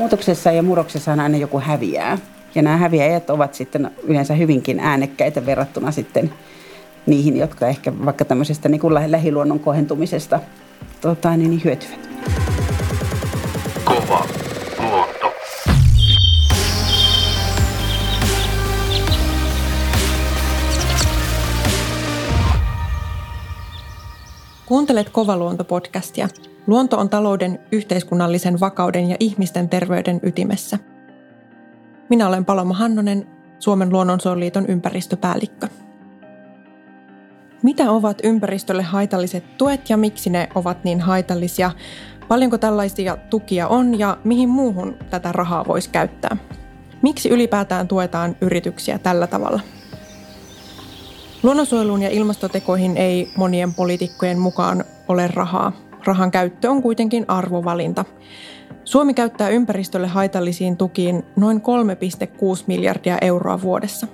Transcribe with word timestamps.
Muutoksessa 0.00 0.52
ja 0.52 0.62
murroksessa 0.62 1.10
aina 1.10 1.36
joku 1.36 1.60
häviää. 1.60 2.18
Ja 2.54 2.62
nämä 2.62 2.76
häviäjät 2.76 3.30
ovat 3.30 3.54
sitten 3.54 3.90
yleensä 4.02 4.34
hyvinkin 4.34 4.80
äänekkäitä 4.80 5.46
verrattuna 5.46 5.90
sitten 5.90 6.32
niihin, 7.06 7.36
jotka 7.36 7.68
ehkä 7.68 7.92
vaikka 8.04 8.24
tämmöisestä 8.24 8.68
niin 8.68 8.80
kuin 8.80 8.94
lähiluonnon 8.94 9.60
kohentumisesta 9.60 10.40
tota, 11.00 11.36
niin, 11.36 11.50
niin 11.50 11.64
hyötyvät. 11.64 12.08
Kova 13.84 14.26
luonto. 14.78 15.32
Kuuntelet 24.66 25.08
Kova 25.10 25.36
luonto-podcastia. 25.36 26.49
Luonto 26.66 26.98
on 26.98 27.08
talouden, 27.08 27.58
yhteiskunnallisen 27.72 28.60
vakauden 28.60 29.10
ja 29.10 29.16
ihmisten 29.20 29.68
terveyden 29.68 30.20
ytimessä. 30.22 30.78
Minä 32.08 32.28
olen 32.28 32.44
Paloma 32.44 32.74
Hannonen, 32.74 33.26
Suomen 33.58 33.92
luonnonsuojeliiton 33.92 34.66
ympäristöpäällikkö. 34.66 35.68
Mitä 37.62 37.90
ovat 37.90 38.18
ympäristölle 38.22 38.82
haitalliset 38.82 39.58
tuet 39.58 39.90
ja 39.90 39.96
miksi 39.96 40.30
ne 40.30 40.48
ovat 40.54 40.84
niin 40.84 41.00
haitallisia? 41.00 41.70
Paljonko 42.28 42.58
tällaisia 42.58 43.16
tukia 43.16 43.68
on 43.68 43.98
ja 43.98 44.18
mihin 44.24 44.48
muuhun 44.48 44.96
tätä 45.10 45.32
rahaa 45.32 45.66
voisi 45.66 45.90
käyttää? 45.90 46.36
Miksi 47.02 47.28
ylipäätään 47.28 47.88
tuetaan 47.88 48.36
yrityksiä 48.40 48.98
tällä 48.98 49.26
tavalla? 49.26 49.60
Luonnonsuojeluun 51.42 52.02
ja 52.02 52.10
ilmastotekoihin 52.10 52.96
ei 52.96 53.32
monien 53.36 53.74
poliitikkojen 53.74 54.38
mukaan 54.38 54.84
ole 55.08 55.26
rahaa. 55.26 55.72
Rahan 56.04 56.30
käyttö 56.30 56.70
on 56.70 56.82
kuitenkin 56.82 57.24
arvovalinta. 57.28 58.04
Suomi 58.84 59.14
käyttää 59.14 59.48
ympäristölle 59.48 60.06
haitallisiin 60.06 60.76
tukiin 60.76 61.22
noin 61.36 61.62
3,6 61.62 62.64
miljardia 62.66 63.18
euroa 63.20 63.62
vuodessa. 63.62 64.06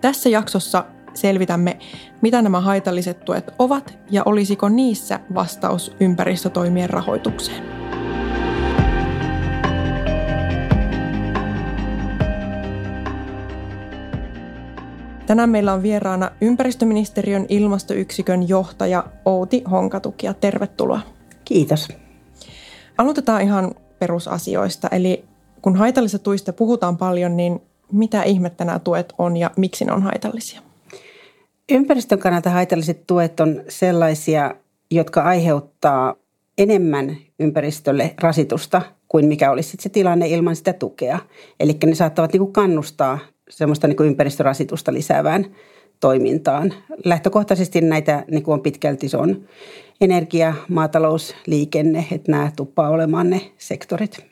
Tässä 0.00 0.28
jaksossa 0.28 0.84
selvitämme, 1.14 1.78
mitä 2.20 2.42
nämä 2.42 2.60
haitalliset 2.60 3.24
tuet 3.24 3.54
ovat 3.58 3.98
ja 4.10 4.22
olisiko 4.26 4.68
niissä 4.68 5.20
vastaus 5.34 5.96
ympäristötoimien 6.00 6.90
rahoitukseen. 6.90 7.62
Tänään 15.28 15.50
meillä 15.50 15.72
on 15.72 15.82
vieraana 15.82 16.30
ympäristöministeriön 16.40 17.46
ilmastoyksikön 17.48 18.48
johtaja 18.48 19.04
Outi 19.24 19.62
Honkatukia. 19.70 20.34
Tervetuloa. 20.34 21.00
Kiitos. 21.44 21.88
Aloitetaan 22.98 23.42
ihan 23.42 23.74
perusasioista. 23.98 24.88
Eli 24.92 25.24
kun 25.62 25.76
haitallisista 25.76 26.24
tuista 26.24 26.52
puhutaan 26.52 26.96
paljon, 26.96 27.36
niin 27.36 27.62
mitä 27.92 28.22
ihmettä 28.22 28.64
nämä 28.64 28.78
tuet 28.78 29.12
on 29.18 29.36
ja 29.36 29.50
miksi 29.56 29.84
ne 29.84 29.92
on 29.92 30.02
haitallisia? 30.02 30.60
Ympäristön 31.70 32.18
kannalta 32.18 32.50
haitalliset 32.50 33.06
tuet 33.06 33.40
on 33.40 33.62
sellaisia, 33.68 34.54
jotka 34.90 35.22
aiheuttaa 35.22 36.14
enemmän 36.58 37.16
ympäristölle 37.38 38.14
rasitusta 38.20 38.82
kuin 39.08 39.26
mikä 39.26 39.50
olisi 39.50 39.76
se 39.80 39.88
tilanne 39.88 40.28
ilman 40.28 40.56
sitä 40.56 40.72
tukea. 40.72 41.18
Eli 41.60 41.78
ne 41.86 41.94
saattavat 41.94 42.32
niin 42.32 42.52
kannustaa 42.52 43.18
semmoista 43.50 43.88
niin 43.88 43.96
kuin 43.96 44.06
ympäristörasitusta 44.06 44.92
lisäävään 44.92 45.46
toimintaan. 46.00 46.74
Lähtökohtaisesti 47.04 47.80
näitä 47.80 48.24
niin 48.30 48.42
kuin 48.42 48.52
on 48.52 48.60
pitkälti 48.60 49.08
se 49.08 49.16
on 49.16 49.44
energia, 50.00 50.54
maatalous, 50.68 51.34
liikenne, 51.46 52.06
että 52.12 52.32
nämä 52.32 52.52
tuppaa 52.56 52.88
olemaan 52.88 53.30
ne 53.30 53.40
sektorit. 53.58 54.26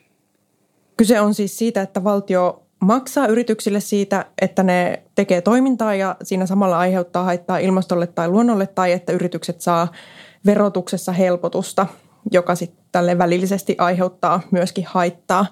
Kyse 0.97 1.21
on 1.21 1.33
siis 1.33 1.57
siitä, 1.57 1.81
että 1.81 2.03
valtio 2.03 2.63
maksaa 2.79 3.27
yrityksille 3.27 3.79
siitä, 3.79 4.25
että 4.41 4.63
ne 4.63 5.03
tekee 5.15 5.41
toimintaa 5.41 5.95
ja 5.95 6.15
siinä 6.23 6.45
samalla 6.45 6.79
aiheuttaa 6.79 7.23
haittaa 7.23 7.57
ilmastolle 7.57 8.07
tai 8.07 8.29
luonnolle 8.29 8.67
tai 8.67 8.91
että 8.91 9.11
yritykset 9.11 9.61
saa 9.61 9.87
verotuksessa 10.45 11.11
helpotusta, 11.11 11.87
joka 12.31 12.55
sitten 12.55 12.85
tälle 12.91 13.17
välillisesti 13.17 13.75
aiheuttaa 13.77 14.41
myöskin 14.51 14.85
haittaa. 14.87 15.45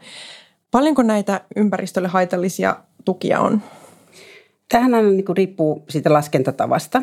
Paljonko 0.72 1.04
näitä 1.04 1.42
ympäristölle 1.56 2.08
haitallisia 2.08 2.76
tukia 3.06 3.40
on? 3.40 3.62
Tähän 4.70 4.94
aina 4.94 5.10
niin 5.10 5.26
kuin 5.26 5.38
riippuu 5.38 5.84
siitä 5.90 6.14
laskentatavasta. 6.14 7.02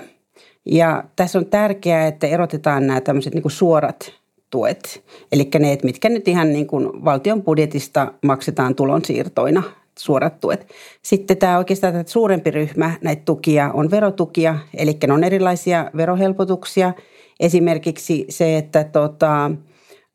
Ja 0.64 1.04
tässä 1.16 1.38
on 1.38 1.46
tärkeää, 1.46 2.06
että 2.06 2.26
erotetaan 2.26 2.86
nämä 2.86 3.00
tämmöiset 3.00 3.34
niin 3.34 3.42
kuin 3.42 3.52
suorat 3.52 4.12
tuet. 4.50 5.04
Eli 5.32 5.50
ne, 5.58 5.78
mitkä 5.82 6.08
nyt 6.08 6.28
ihan 6.28 6.52
niin 6.52 6.66
kuin 6.66 7.04
valtion 7.04 7.42
budjetista 7.42 8.12
maksetaan 8.22 8.74
tulonsiirtoina, 8.74 9.62
suorat 9.98 10.40
tuet. 10.40 10.66
Sitten 11.02 11.36
tämä 11.36 11.58
oikeastaan 11.58 11.92
tämä 11.92 12.04
suurempi 12.06 12.50
ryhmä 12.50 12.92
näitä 13.02 13.22
tukia 13.24 13.70
on 13.74 13.90
verotukia, 13.90 14.58
eli 14.74 14.98
ne 15.06 15.12
on 15.12 15.24
erilaisia 15.24 15.90
verohelpotuksia. 15.96 16.92
Esimerkiksi 17.40 18.26
se, 18.28 18.58
että 18.58 18.84
tota, 18.84 19.50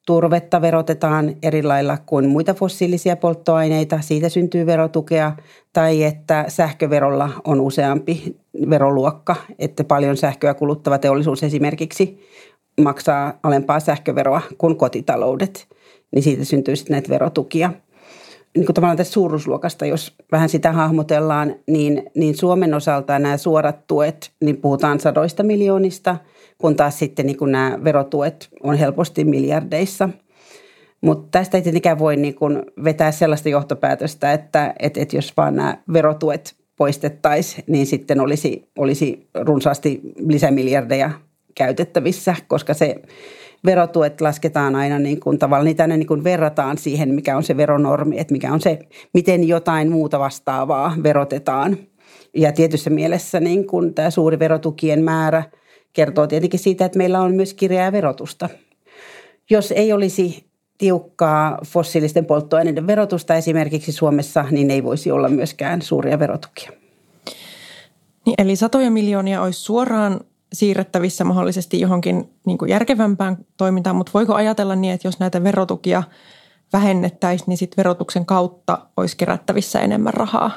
turvetta 0.07 0.61
verotetaan 0.61 1.35
eri 1.43 1.63
lailla 1.63 1.97
kuin 2.05 2.29
muita 2.29 2.53
fossiilisia 2.53 3.15
polttoaineita, 3.15 4.01
siitä 4.01 4.29
syntyy 4.29 4.65
verotukea, 4.65 5.31
tai 5.73 6.03
että 6.03 6.45
sähköverolla 6.47 7.29
on 7.43 7.61
useampi 7.61 8.35
veroluokka, 8.69 9.35
että 9.59 9.83
paljon 9.83 10.17
sähköä 10.17 10.53
kuluttava 10.53 10.97
teollisuus 10.97 11.43
esimerkiksi 11.43 12.27
maksaa 12.81 13.39
alempaa 13.43 13.79
sähköveroa 13.79 14.41
kuin 14.57 14.75
kotitaloudet, 14.75 15.67
niin 16.11 16.23
siitä 16.23 16.45
syntyy 16.45 16.75
sitten 16.75 16.93
näitä 16.93 17.09
verotukia. 17.09 17.71
Niin 18.55 18.65
kuin 18.65 18.73
tavallaan 18.73 18.97
tästä 18.97 19.13
suuruusluokasta, 19.13 19.85
jos 19.85 20.15
vähän 20.31 20.49
sitä 20.49 20.71
hahmotellaan, 20.71 21.55
niin, 21.67 22.03
niin 22.15 22.37
Suomen 22.37 22.73
osalta 22.73 23.19
nämä 23.19 23.37
suorat 23.37 23.87
tuet, 23.87 24.31
niin 24.41 24.57
puhutaan 24.57 24.99
sadoista 24.99 25.43
miljoonista– 25.43 26.17
kun 26.57 26.75
taas 26.75 26.99
sitten 26.99 27.25
niin 27.25 27.37
kuin 27.37 27.51
nämä 27.51 27.79
verotuet 27.83 28.49
on 28.63 28.75
helposti 28.75 29.23
miljardeissa. 29.23 30.09
Mutta 31.01 31.27
tästä 31.31 31.57
ei 31.57 31.61
tietenkään 31.61 31.99
voi 31.99 32.15
niin 32.15 32.35
kuin 32.35 32.63
vetää 32.83 33.11
sellaista 33.11 33.49
johtopäätöstä, 33.49 34.33
että, 34.33 34.73
että, 34.79 35.01
että 35.01 35.15
jos 35.15 35.33
vaan 35.37 35.55
nämä 35.55 35.77
verotuet 35.93 36.55
poistettaisiin, 36.77 37.63
niin 37.67 37.85
sitten 37.85 38.19
olisi, 38.19 38.69
olisi 38.77 39.29
runsaasti 39.41 40.01
lisämiljardeja 40.19 41.11
käytettävissä, 41.55 42.35
koska 42.47 42.73
se 42.73 42.95
verotuet 43.65 44.21
lasketaan 44.21 44.75
aina 44.75 44.99
niin 44.99 45.19
kuin 45.19 45.39
tavallaan, 45.39 45.65
niitä 45.65 45.87
niin 45.87 46.07
kuin 46.07 46.23
verrataan 46.23 46.77
siihen, 46.77 47.15
mikä 47.15 47.37
on 47.37 47.43
se 47.43 47.57
veronormi, 47.57 48.19
että 48.19 48.33
mikä 48.33 48.53
on 48.53 48.61
se, 48.61 48.79
miten 49.13 49.47
jotain 49.47 49.91
muuta 49.91 50.19
vastaavaa 50.19 50.93
verotetaan. 51.03 51.77
Ja 52.35 52.51
tietyssä 52.51 52.89
mielessä 52.89 53.39
niin 53.39 53.67
kuin 53.67 53.93
tämä 53.93 54.09
suuri 54.09 54.39
verotukien 54.39 55.03
määrä– 55.03 55.43
kertoo 55.97 56.27
tietenkin 56.27 56.59
siitä, 56.59 56.85
että 56.85 56.97
meillä 56.97 57.21
on 57.21 57.35
myös 57.35 57.53
kireää 57.53 57.91
verotusta. 57.91 58.49
Jos 59.49 59.71
ei 59.71 59.93
olisi 59.93 60.45
tiukkaa 60.77 61.57
fossiilisten 61.65 62.25
polttoaineiden 62.25 62.87
verotusta 62.87 63.35
esimerkiksi 63.35 63.91
Suomessa, 63.91 64.45
niin 64.51 64.71
ei 64.71 64.83
voisi 64.83 65.11
olla 65.11 65.29
myöskään 65.29 65.81
suuria 65.81 66.19
verotukia. 66.19 66.71
Niin, 68.25 68.35
eli 68.37 68.55
satoja 68.55 68.91
miljoonia 68.91 69.41
olisi 69.41 69.59
suoraan 69.59 70.19
siirrettävissä 70.53 71.23
mahdollisesti 71.23 71.79
johonkin 71.79 72.29
niin 72.45 72.57
kuin 72.57 72.69
järkevämpään 72.69 73.37
toimintaan, 73.57 73.95
mutta 73.95 74.11
voiko 74.13 74.33
ajatella 74.33 74.75
niin, 74.75 74.93
että 74.93 75.07
jos 75.07 75.19
näitä 75.19 75.43
verotukia 75.43 76.03
vähennettäisiin, 76.73 77.47
niin 77.47 77.57
sitten 77.57 77.77
verotuksen 77.77 78.25
kautta 78.25 78.77
olisi 78.97 79.17
kerättävissä 79.17 79.79
enemmän 79.79 80.13
rahaa? 80.13 80.51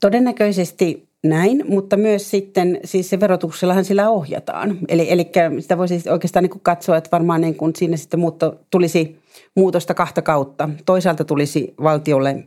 Todennäköisesti 0.00 1.08
näin, 1.24 1.64
mutta 1.68 1.96
myös 1.96 2.30
sitten 2.30 2.80
siis 2.84 3.10
se 3.10 3.20
verotuksellahan 3.20 3.84
sillä 3.84 4.10
ohjataan. 4.10 4.78
Eli, 4.88 5.12
eli 5.12 5.30
sitä 5.60 5.78
voisi 5.78 5.94
siis 5.94 6.06
oikeastaan 6.12 6.42
niin 6.42 6.50
kuin 6.50 6.62
katsoa, 6.62 6.96
että 6.96 7.10
varmaan 7.12 7.40
niin 7.40 7.54
kuin 7.54 7.72
siinä 7.76 7.96
sitten 7.96 8.20
muutto, 8.20 8.60
tulisi 8.70 9.18
muutosta 9.54 9.94
kahta 9.94 10.22
kautta. 10.22 10.68
Toisaalta 10.86 11.24
tulisi 11.24 11.74
valtiolle 11.82 12.44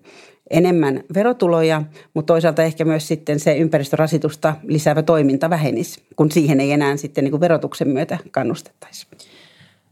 enemmän 0.50 1.04
verotuloja, 1.14 1.84
mutta 2.14 2.34
toisaalta 2.34 2.64
ehkä 2.64 2.86
myös 2.86 3.08
sitten 3.08 3.40
se 3.40 3.58
ympäristörasitusta 3.58 4.56
lisäävä 4.64 5.04
toiminta 5.04 5.50
vähenisi, 5.50 6.04
kun 6.16 6.32
siihen 6.32 6.60
ei 6.60 6.72
enää 6.72 6.98
sitten 6.98 7.24
niin 7.24 7.32
kuin 7.32 7.42
verotuksen 7.42 7.88
myötä 7.88 8.18
kannustettaisi. 8.32 9.08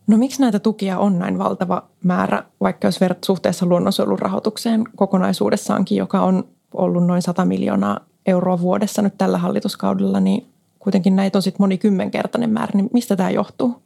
No 0.08 0.18
miksi 0.18 0.42
näitä 0.42 0.60
tukia 0.60 1.00
on 1.00 1.20
näin 1.20 1.38
valtava 1.38 1.88
määrä, 2.04 2.44
vaikka 2.62 2.88
jos 2.88 3.02
verrat 3.02 3.24
suhteessa 3.24 3.66
luonnonsuojelun 3.66 4.20
rahoitukseen 4.20 4.84
kokonaisuudessaankin, 4.96 5.98
joka 5.98 6.22
on 6.22 6.44
ollut 6.74 7.08
noin 7.08 7.22
100 7.22 7.46
miljoonaa 7.46 8.06
euroa 8.26 8.62
vuodessa 8.62 9.02
nyt 9.02 9.14
tällä 9.18 9.38
hallituskaudella, 9.38 10.20
niin 10.20 10.46
kuitenkin 10.80 11.16
näitä 11.16 11.38
on 11.38 11.42
sitten 11.42 11.64
monikymmenkertainen 11.64 12.50
määrä. 12.50 12.72
Niin 12.74 12.90
mistä 12.94 13.16
tämä 13.16 13.30
johtuu? 13.30 13.82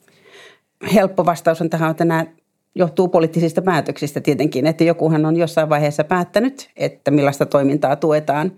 Helppo 0.94 1.26
vastaus 1.26 1.62
on 1.62 1.70
tähän, 1.70 1.92
että 1.92 2.06
nämä 2.06 2.26
johtuu 2.76 3.08
poliittisista 3.08 3.62
päätöksistä 3.62 4.22
tietenkin, 4.22 4.68
että 4.68 4.84
jokuhan 4.84 5.26
on 5.26 5.36
jossain 5.36 5.70
vaiheessa 5.70 6.04
päättänyt, 6.04 6.70
että 6.76 7.12
millaista 7.12 7.46
toimintaa 7.46 7.96
tuetaan. 7.96 8.52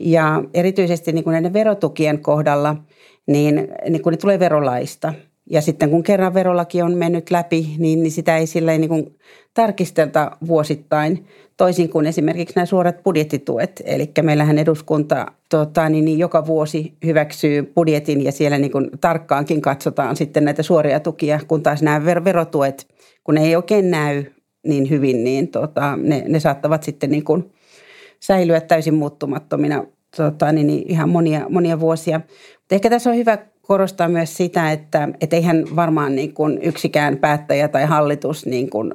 Ja 0.00 0.42
erityisesti 0.54 1.12
niin 1.12 1.24
kuin 1.24 1.32
näiden 1.32 1.52
verotukien 1.52 2.18
kohdalla, 2.18 2.76
niin, 3.26 3.68
niin 3.88 4.02
kun 4.02 4.12
ne 4.12 4.16
tulee 4.16 4.38
verolaista, 4.38 5.14
Ja 5.50 5.62
sitten 5.62 5.90
kun 5.90 6.02
kerran 6.02 6.34
verolaki 6.34 6.82
on 6.82 6.94
mennyt 6.94 7.30
läpi, 7.30 7.74
niin, 7.78 8.02
niin 8.02 8.10
sitä 8.10 8.36
ei 8.36 8.46
sillä 8.46 8.78
niin 8.78 8.88
kuin 8.88 9.16
tarkistelta 9.54 10.30
vuosittain, 10.46 11.26
toisin 11.56 11.88
kuin 11.88 12.06
esimerkiksi 12.06 12.54
nämä 12.56 12.66
suorat 12.66 13.02
budjettituet. 13.02 13.82
Eli 13.84 14.10
meillähän 14.22 14.58
eduskunta 14.58 15.26
tota, 15.50 15.88
niin, 15.88 16.04
niin 16.04 16.18
joka 16.18 16.46
vuosi 16.46 16.92
hyväksyy 17.04 17.62
budjetin 17.62 18.24
ja 18.24 18.32
siellä 18.32 18.58
niin 18.58 18.72
kuin 18.72 18.90
tarkkaankin 19.00 19.60
katsotaan 19.60 20.16
sitten 20.16 20.44
näitä 20.44 20.62
suoria 20.62 21.00
tukia, 21.00 21.40
kun 21.48 21.62
taas 21.62 21.82
nämä 21.82 21.98
ver- 21.98 22.24
verotuet, 22.24 22.86
kun 23.24 23.34
ne 23.34 23.44
ei 23.44 23.56
oikein 23.56 23.90
näy 23.90 24.24
niin 24.66 24.90
hyvin, 24.90 25.24
niin 25.24 25.48
tota, 25.48 25.96
ne, 25.96 26.24
ne 26.28 26.40
saattavat 26.40 26.82
sitten 26.82 27.10
niin 27.10 27.24
kuin 27.24 27.52
säilyä 28.20 28.60
täysin 28.60 28.94
muuttumattomina 28.94 29.84
tota, 30.16 30.52
niin, 30.52 30.66
niin 30.66 30.90
ihan 30.90 31.08
monia, 31.08 31.46
monia 31.48 31.80
vuosia. 31.80 32.20
Mutta 32.60 32.74
ehkä 32.74 32.90
tässä 32.90 33.10
on 33.10 33.16
hyvä 33.16 33.38
korostaa 33.66 34.08
myös 34.08 34.36
sitä, 34.36 34.72
että 34.72 35.08
et 35.20 35.32
eihän 35.32 35.64
varmaan 35.76 36.16
niin 36.16 36.34
kuin 36.34 36.58
yksikään 36.62 37.16
päättäjä 37.16 37.68
tai 37.68 37.84
hallitus, 37.84 38.46
niin 38.46 38.70
kuin, 38.70 38.94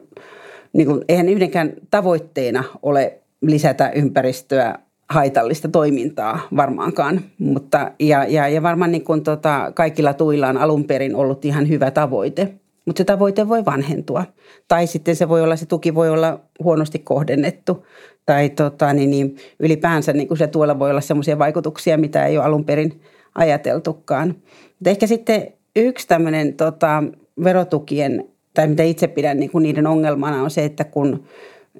niin 0.74 0.88
kuin, 0.88 1.02
eihän 1.10 1.30
yhdenkään 1.30 1.74
tavoitteena 1.92 2.64
ole 2.82 3.18
lisätä 3.42 3.90
ympäristöä 3.90 4.76
haitallista 5.10 5.68
toimintaa 5.68 6.40
varmaankaan, 6.56 7.22
mutta 7.40 7.92
ja, 8.00 8.24
ja, 8.24 8.48
ja 8.48 8.64
varmaan 8.64 8.92
niin 8.92 9.04
kuin 9.04 9.24
tota, 9.24 9.72
kaikilla 9.76 10.14
tuilla 10.14 10.48
on 10.48 10.58
alun 10.58 10.84
perin 10.84 11.16
ollut 11.16 11.46
ihan 11.46 11.70
hyvä 11.70 11.92
tavoite, 11.92 12.54
mutta 12.86 13.00
se 13.00 13.04
tavoite 13.04 13.50
voi 13.50 13.66
vanhentua. 13.66 14.26
Tai 14.68 14.88
sitten 14.88 15.16
se 15.16 15.30
voi 15.30 15.42
olla, 15.42 15.56
se 15.56 15.66
tuki 15.66 15.96
voi 15.96 16.10
olla 16.10 16.40
huonosti 16.64 17.00
kohdennettu 17.00 17.86
tai 18.26 18.50
tota, 18.50 18.94
niin, 18.94 19.10
niin, 19.10 19.36
ylipäänsä 19.60 20.14
niin 20.14 20.38
se 20.38 20.48
tuolla 20.48 20.80
voi 20.80 20.90
olla 20.90 21.02
sellaisia 21.02 21.40
vaikutuksia, 21.40 21.98
mitä 21.98 22.26
ei 22.26 22.38
ole 22.38 22.46
alun 22.46 22.66
perin 22.66 23.02
ajateltukaan. 23.36 24.28
Mutta 24.28 24.90
ehkä 24.90 25.08
sitten 25.08 25.54
yksi 25.76 26.08
tämmöinen 26.08 26.54
tota, 26.54 27.04
verotukien, 27.44 28.26
tai 28.54 28.68
mitä 28.68 28.84
itse 28.84 29.08
pidän 29.08 29.40
niin 29.40 29.52
kuin 29.52 29.64
niiden 29.64 29.88
ongelmana 29.88 30.44
on 30.44 30.52
se, 30.52 30.66
että 30.66 30.84
kun 30.84 31.24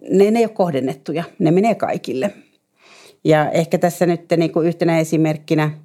ne, 0.10 0.32
ne 0.32 0.40
ei 0.40 0.46
ole 0.46 0.54
kohdennettuja, 0.54 1.24
ne 1.40 1.52
menee 1.52 1.76
kaikille. 1.76 2.34
Ja 3.24 3.52
ehkä 3.52 3.78
tässä 3.78 4.06
nyt 4.06 4.22
niin 4.38 4.52
kuin 4.52 4.68
yhtenä 4.68 5.00
esimerkkinä– 5.00 5.72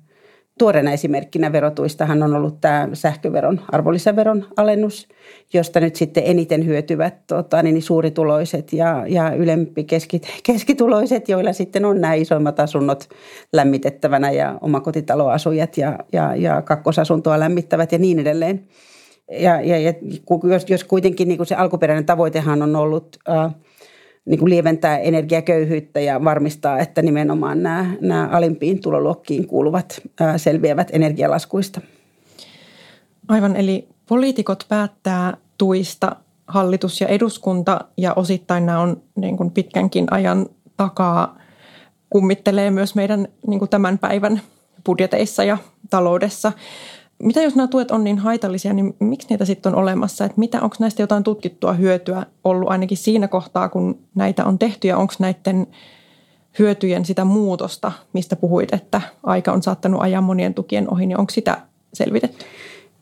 Tuoreena 0.58 0.92
esimerkkinä 0.92 1.52
verotuistahan 1.52 2.22
on 2.22 2.34
ollut 2.34 2.60
tämä 2.60 2.88
sähköveron 2.92 3.60
arvonlisäveron 3.72 4.46
alennus, 4.56 5.08
josta 5.52 5.80
nyt 5.80 5.96
sitten 5.96 6.22
eniten 6.26 6.66
hyötyvät 6.66 7.26
tota, 7.26 7.62
niin 7.62 7.82
suurituloiset 7.82 8.72
ja, 8.72 9.04
ja 9.08 9.34
ylempi 9.34 9.84
keskit, 9.84 10.28
keskituloiset, 10.42 11.28
joilla 11.28 11.52
sitten 11.52 11.84
on 11.84 12.00
nämä 12.00 12.14
isoimmat 12.14 12.60
asunnot 12.60 13.08
lämmitettävänä 13.52 14.30
ja 14.30 14.58
omakotitaloasujat 14.60 15.78
ja, 15.78 15.98
ja, 16.12 16.36
ja 16.36 16.62
kakkosasuntoa 16.62 17.40
lämmittävät 17.40 17.92
ja 17.92 17.98
niin 17.98 18.18
edelleen. 18.18 18.68
Ja, 19.30 19.60
ja, 19.60 19.78
ja 19.78 19.94
jos, 20.50 20.70
jos 20.70 20.84
kuitenkin 20.84 21.28
niin 21.28 21.38
kuin 21.38 21.46
se 21.46 21.54
alkuperäinen 21.54 22.06
tavoitehan 22.06 22.62
on 22.62 22.76
ollut 22.76 23.16
äh, 23.28 23.54
niin 24.26 24.38
kuin 24.38 24.50
lieventää 24.50 24.98
energiaköyhyyttä 24.98 26.00
ja 26.00 26.24
varmistaa, 26.24 26.78
että 26.78 27.02
nimenomaan 27.02 27.62
nämä, 27.62 27.86
nämä 28.00 28.28
alimpiin 28.32 28.80
tuloluokkiin 28.80 29.46
kuuluvat 29.46 30.00
ää, 30.20 30.38
selviävät 30.38 30.88
energialaskuista. 30.92 31.80
Aivan, 33.28 33.56
eli 33.56 33.88
poliitikot 34.08 34.66
päättää 34.68 35.36
tuista 35.58 36.16
hallitus 36.46 37.00
ja 37.00 37.08
eduskunta 37.08 37.80
ja 37.96 38.12
osittain 38.14 38.66
nämä 38.66 38.80
on 38.80 39.02
niin 39.16 39.36
kuin 39.36 39.50
pitkänkin 39.50 40.06
ajan 40.10 40.46
takaa 40.76 41.38
kummittelee 42.10 42.70
myös 42.70 42.94
meidän 42.94 43.28
niin 43.46 43.58
kuin 43.58 43.68
tämän 43.68 43.98
päivän 43.98 44.40
budjeteissa 44.86 45.44
ja 45.44 45.58
taloudessa 45.90 46.52
mitä 47.22 47.42
jos 47.42 47.56
nämä 47.56 47.66
tuet 47.66 47.90
on 47.90 48.04
niin 48.04 48.18
haitallisia, 48.18 48.72
niin 48.72 48.96
miksi 48.98 49.28
niitä 49.30 49.44
sitten 49.44 49.74
on 49.74 49.78
olemassa? 49.78 50.24
Että 50.24 50.40
mitä, 50.40 50.60
onko 50.60 50.76
näistä 50.80 51.02
jotain 51.02 51.24
tutkittua 51.24 51.72
hyötyä 51.72 52.26
ollut 52.44 52.70
ainakin 52.70 52.98
siinä 52.98 53.28
kohtaa, 53.28 53.68
kun 53.68 53.98
näitä 54.14 54.44
on 54.44 54.58
tehty 54.58 54.88
ja 54.88 54.96
onko 54.96 55.14
näiden 55.18 55.66
hyötyjen 56.58 57.04
sitä 57.04 57.24
muutosta, 57.24 57.92
mistä 58.12 58.36
puhuit, 58.36 58.72
että 58.74 59.00
aika 59.22 59.52
on 59.52 59.62
saattanut 59.62 60.00
ajaa 60.02 60.20
monien 60.20 60.54
tukien 60.54 60.92
ohi, 60.92 61.06
niin 61.06 61.18
onko 61.18 61.30
sitä 61.30 61.60
selvitetty? 61.92 62.44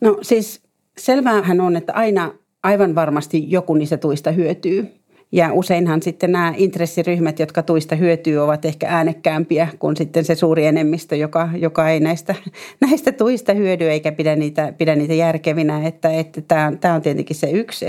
No 0.01 0.19
siis 0.23 0.63
selväähän 0.99 1.61
on, 1.61 1.77
että 1.77 1.93
aina 1.93 2.33
aivan 2.63 2.95
varmasti 2.95 3.51
joku 3.51 3.75
niistä 3.75 3.97
tuista 3.97 4.31
hyötyy. 4.31 4.95
Ja 5.35 5.53
useinhan 5.53 6.03
sitten 6.03 6.33
nämä 6.33 6.55
intressiryhmät, 6.57 7.39
jotka 7.39 7.63
tuista 7.63 7.97
hyötyy, 7.97 8.39
ovat 8.39 8.65
ehkä 8.65 8.87
äänekkäämpiä 8.89 9.69
kuin 9.79 9.97
sitten 9.97 10.25
se 10.25 10.35
suuri 10.35 10.67
enemmistö, 10.67 11.17
joka, 11.17 11.49
joka 11.57 11.89
ei 11.89 12.01
näistä, 12.01 12.35
näistä 12.89 13.13
tuista 13.13 13.53
hyödy 13.53 13.91
eikä 13.91 14.13
pidä 14.13 14.37
niitä, 14.37 14.73
pidä 14.79 14.95
niitä 14.97 15.15
järkevinä. 15.15 15.87
Että, 15.87 16.11
että 16.11 16.41
tämä, 16.41 16.73
tämä 16.81 16.95
on 16.95 17.03
tietenkin 17.03 17.37
se 17.37 17.51
yksi. 17.51 17.87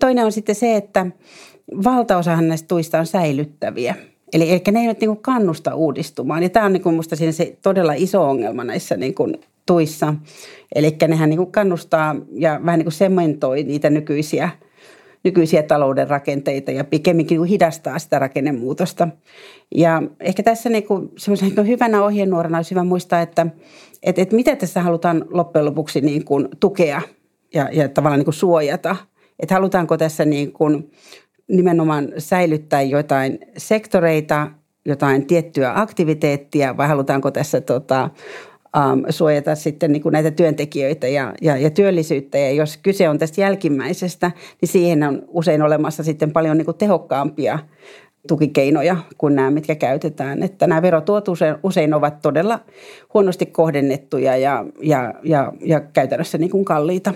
Toinen 0.00 0.24
on 0.24 0.32
sitten 0.32 0.54
se, 0.54 0.76
että 0.76 1.06
valtaosahan 1.84 2.48
näistä 2.48 2.68
tuista 2.68 2.98
on 2.98 3.06
säilyttäviä. 3.06 3.94
Eli, 4.32 4.50
eli 4.50 4.62
ne 4.70 4.80
eivät 4.80 5.00
niin 5.00 5.08
kuin 5.08 5.22
kannusta 5.22 5.74
uudistumaan. 5.74 6.42
Ja 6.42 6.48
tämä 6.48 6.66
on 6.66 6.72
niin 6.72 6.82
kuin 6.82 6.94
musta 6.94 7.16
siinä 7.16 7.32
se 7.32 7.56
todella 7.62 7.92
iso 7.92 8.28
ongelma 8.28 8.64
näissä 8.64 8.96
niin 8.96 9.14
kuin 9.14 9.40
tuissa. 9.66 10.14
Eli 10.74 10.96
nehän 11.08 11.30
niin 11.30 11.38
kuin 11.38 11.52
kannustaa 11.52 12.16
ja 12.32 12.60
vähän 12.64 12.78
niin 12.78 12.84
kuin 12.84 12.92
sementoi 12.92 13.62
niitä 13.62 13.90
nykyisiä– 13.90 14.50
nykyisiä 15.24 15.62
talouden 15.62 16.10
rakenteita 16.10 16.70
ja 16.70 16.84
pikemminkin 16.84 17.40
niin 17.40 17.48
hidastaa 17.48 17.98
sitä 17.98 18.18
rakennemuutosta. 18.18 19.08
Ja 19.74 20.02
ehkä 20.20 20.42
tässä 20.42 20.68
niin 20.68 20.86
kuin, 20.86 21.10
niin 21.40 21.66
hyvänä 21.66 22.04
ohjenuorana 22.04 22.58
olisi 22.58 22.70
hyvä 22.70 22.84
muistaa, 22.84 23.20
että, 23.20 23.46
että, 24.02 24.22
että 24.22 24.36
mitä 24.36 24.56
tässä 24.56 24.82
halutaan 24.82 25.24
loppujen 25.30 25.64
lopuksi 25.64 26.00
niin 26.00 26.24
kuin 26.24 26.48
tukea 26.60 27.02
ja, 27.54 27.68
ja 27.72 27.88
tavallaan 27.88 28.18
niin 28.18 28.24
kuin 28.24 28.34
suojata. 28.34 28.96
Että 29.38 29.54
halutaanko 29.54 29.96
tässä 29.96 30.24
niin 30.24 30.52
kuin 30.52 30.90
nimenomaan 31.48 32.08
säilyttää 32.18 32.82
jotain 32.82 33.38
sektoreita, 33.56 34.50
jotain 34.84 35.26
tiettyä 35.26 35.72
aktiviteettia 35.74 36.76
vai 36.76 36.88
halutaanko 36.88 37.30
tässä 37.30 37.60
tota, 37.60 38.10
um, 38.76 39.04
suojata 39.10 39.54
sitten 39.54 39.92
niin 39.92 40.02
kuin 40.02 40.12
näitä 40.12 40.30
työntekijöitä 40.30 41.08
ja, 41.08 41.34
ja, 41.42 41.56
ja 41.56 41.70
työllisyyttä. 41.70 42.38
Ja 42.38 42.50
jos 42.50 42.76
kyse 42.76 43.08
on 43.08 43.18
tästä 43.18 43.40
jälkimmäisestä, 43.40 44.30
niin 44.60 44.68
siihen 44.68 45.02
on 45.02 45.22
usein 45.28 45.62
olemassa 45.62 46.02
sitten 46.02 46.32
paljon 46.32 46.56
niin 46.56 46.66
kuin 46.66 46.78
tehokkaampia 46.78 47.58
tukikeinoja 48.28 48.96
kuin 49.18 49.34
nämä, 49.34 49.50
mitkä 49.50 49.74
käytetään. 49.74 50.42
Että 50.42 50.66
nämä 50.66 50.82
verotuot 50.82 51.28
usein, 51.28 51.56
usein 51.62 51.94
ovat 51.94 52.22
todella 52.22 52.60
huonosti 53.14 53.46
kohdennettuja 53.46 54.36
ja, 54.36 54.64
ja, 54.82 55.14
ja, 55.22 55.52
ja 55.60 55.80
käytännössä 55.80 56.38
niin 56.38 56.50
kuin 56.50 56.64
kalliita. 56.64 57.14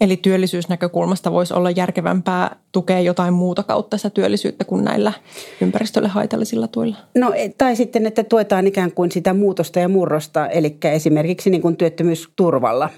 Eli 0.00 0.16
työllisyysnäkökulmasta 0.16 1.32
voisi 1.32 1.54
olla 1.54 1.70
järkevämpää 1.70 2.56
tukea 2.72 3.00
jotain 3.00 3.34
muuta 3.34 3.62
kautta 3.62 3.96
sitä 3.96 4.10
työllisyyttä 4.10 4.64
kuin 4.64 4.84
näillä 4.84 5.12
ympäristölle 5.60 6.08
haitallisilla 6.08 6.68
tuilla? 6.68 6.96
No 7.14 7.32
tai 7.58 7.76
sitten, 7.76 8.06
että 8.06 8.24
tuetaan 8.24 8.66
ikään 8.66 8.92
kuin 8.92 9.12
sitä 9.12 9.34
muutosta 9.34 9.78
ja 9.78 9.88
murrosta, 9.88 10.48
eli 10.48 10.76
esimerkiksi 10.84 11.50
niin 11.50 11.62
kuin 11.62 11.76
työttömyysturvalla. 11.76 12.90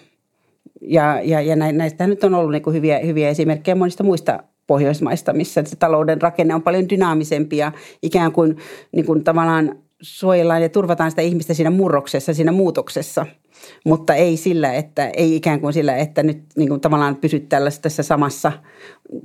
Ja, 0.80 1.20
ja, 1.24 1.40
ja 1.40 1.56
näistä 1.56 2.06
nyt 2.06 2.24
on 2.24 2.34
ollut 2.34 2.52
niin 2.52 2.62
kuin 2.62 2.76
hyviä, 2.76 2.98
hyviä 2.98 3.28
esimerkkejä 3.28 3.74
monista 3.74 4.04
muista 4.04 4.42
Pohjoismaista, 4.68 5.32
missä 5.32 5.62
se 5.66 5.76
talouden 5.76 6.22
rakenne 6.22 6.54
on 6.54 6.62
paljon 6.62 6.88
dynaamisempi 6.88 7.56
ja 7.56 7.72
ikään 8.02 8.32
kuin, 8.32 8.56
niin 8.92 9.06
kuin 9.06 9.24
tavallaan 9.24 9.78
suojellaan 10.00 10.62
ja 10.62 10.68
turvataan 10.68 11.10
sitä 11.10 11.22
ihmistä 11.22 11.54
siinä 11.54 11.70
murroksessa, 11.70 12.34
siinä 12.34 12.52
muutoksessa– 12.52 13.26
mutta 13.84 14.14
ei 14.14 14.36
sillä, 14.36 14.72
että 14.72 15.08
ei 15.08 15.36
ikään 15.36 15.60
kuin 15.60 15.72
sillä, 15.72 15.96
että 15.96 16.22
nyt 16.22 16.42
niin 16.56 16.68
kuin 16.68 16.80
tavallaan 16.80 17.16
pysyt 17.16 17.48
tällaisessa 17.48 17.82
tässä 17.82 18.02
samassa, 18.02 18.52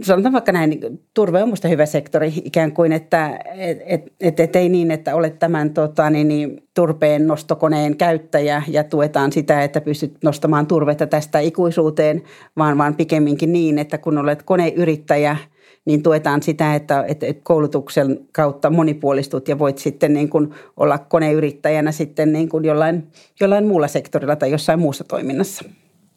sanotaan 0.02 0.34
vaikka 0.34 0.52
näin, 0.52 0.70
niin 0.70 1.00
turve 1.14 1.42
on 1.42 1.48
minusta 1.48 1.68
hyvä 1.68 1.86
sektori 1.86 2.34
ikään 2.44 2.72
kuin, 2.72 2.92
että 2.92 3.40
et, 3.56 3.78
et, 3.86 4.14
et, 4.20 4.40
et 4.40 4.56
ei 4.56 4.70
niin, 4.70 4.92
että 4.92 5.16
olet 5.16 5.40
tämän 5.40 5.74
tota, 5.74 6.10
niin, 6.10 6.28
niin, 6.28 6.64
turpeen 6.74 7.28
nostokoneen 7.28 7.98
käyttäjä 7.98 8.64
ja 8.68 8.84
tuetaan 8.84 9.32
sitä, 9.32 9.64
että 9.64 9.82
pystyt 9.82 10.18
nostamaan 10.24 10.68
turvetta 10.68 11.08
tästä 11.08 11.40
ikuisuuteen, 11.40 12.24
vaan, 12.58 12.78
vaan 12.78 12.96
pikemminkin 12.96 13.54
niin, 13.54 13.80
että 13.80 13.98
kun 13.98 14.18
olet 14.18 14.44
koneyrittäjä– 14.44 15.38
niin 15.86 16.04
tuetaan 16.04 16.44
sitä, 16.44 16.76
että, 16.76 17.06
että 17.08 17.26
koulutuksen 17.44 18.20
kautta 18.32 18.70
monipuolistut 18.70 19.48
ja 19.48 19.60
voit 19.60 19.78
sitten 19.78 20.14
niin 20.14 20.30
kuin 20.30 20.54
olla 20.78 20.98
koneyrittäjänä 20.98 21.92
sitten 21.92 22.34
niin 22.34 22.50
kuin 22.50 22.66
jollain, 22.66 23.08
jollain 23.40 23.68
muulla 23.68 23.88
sektorilla 23.88 24.36
tai 24.36 24.52
jossain 24.52 24.80
muussa 24.80 25.04
toiminnassa. 25.04 25.66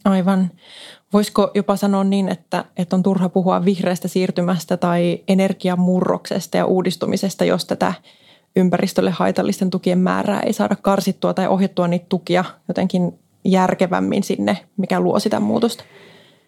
Aivan. 0.04 0.50
Voisiko 1.12 1.50
jopa 1.54 1.76
sanoa 1.76 2.04
niin, 2.04 2.28
että, 2.28 2.64
että 2.76 2.96
on 2.96 3.02
turha 3.02 3.28
puhua 3.28 3.64
vihreästä 3.64 4.08
siirtymästä 4.08 4.76
tai 4.76 5.22
energiamurroksesta 5.28 6.56
ja 6.56 6.66
uudistumisesta, 6.66 7.44
jos 7.44 7.64
tätä 7.64 7.92
ympäristölle 8.56 9.10
haitallisten 9.10 9.70
tukien 9.70 9.98
määrää 9.98 10.40
ei 10.40 10.52
saada 10.52 10.76
karsittua 10.76 11.34
tai 11.34 11.48
ohjattua 11.48 11.88
niitä 11.88 12.06
tukia 12.08 12.44
jotenkin 12.68 13.18
järkevämmin 13.44 14.22
sinne, 14.22 14.58
mikä 14.76 15.00
luo 15.00 15.18
sitä 15.18 15.40
muutosta? 15.40 15.84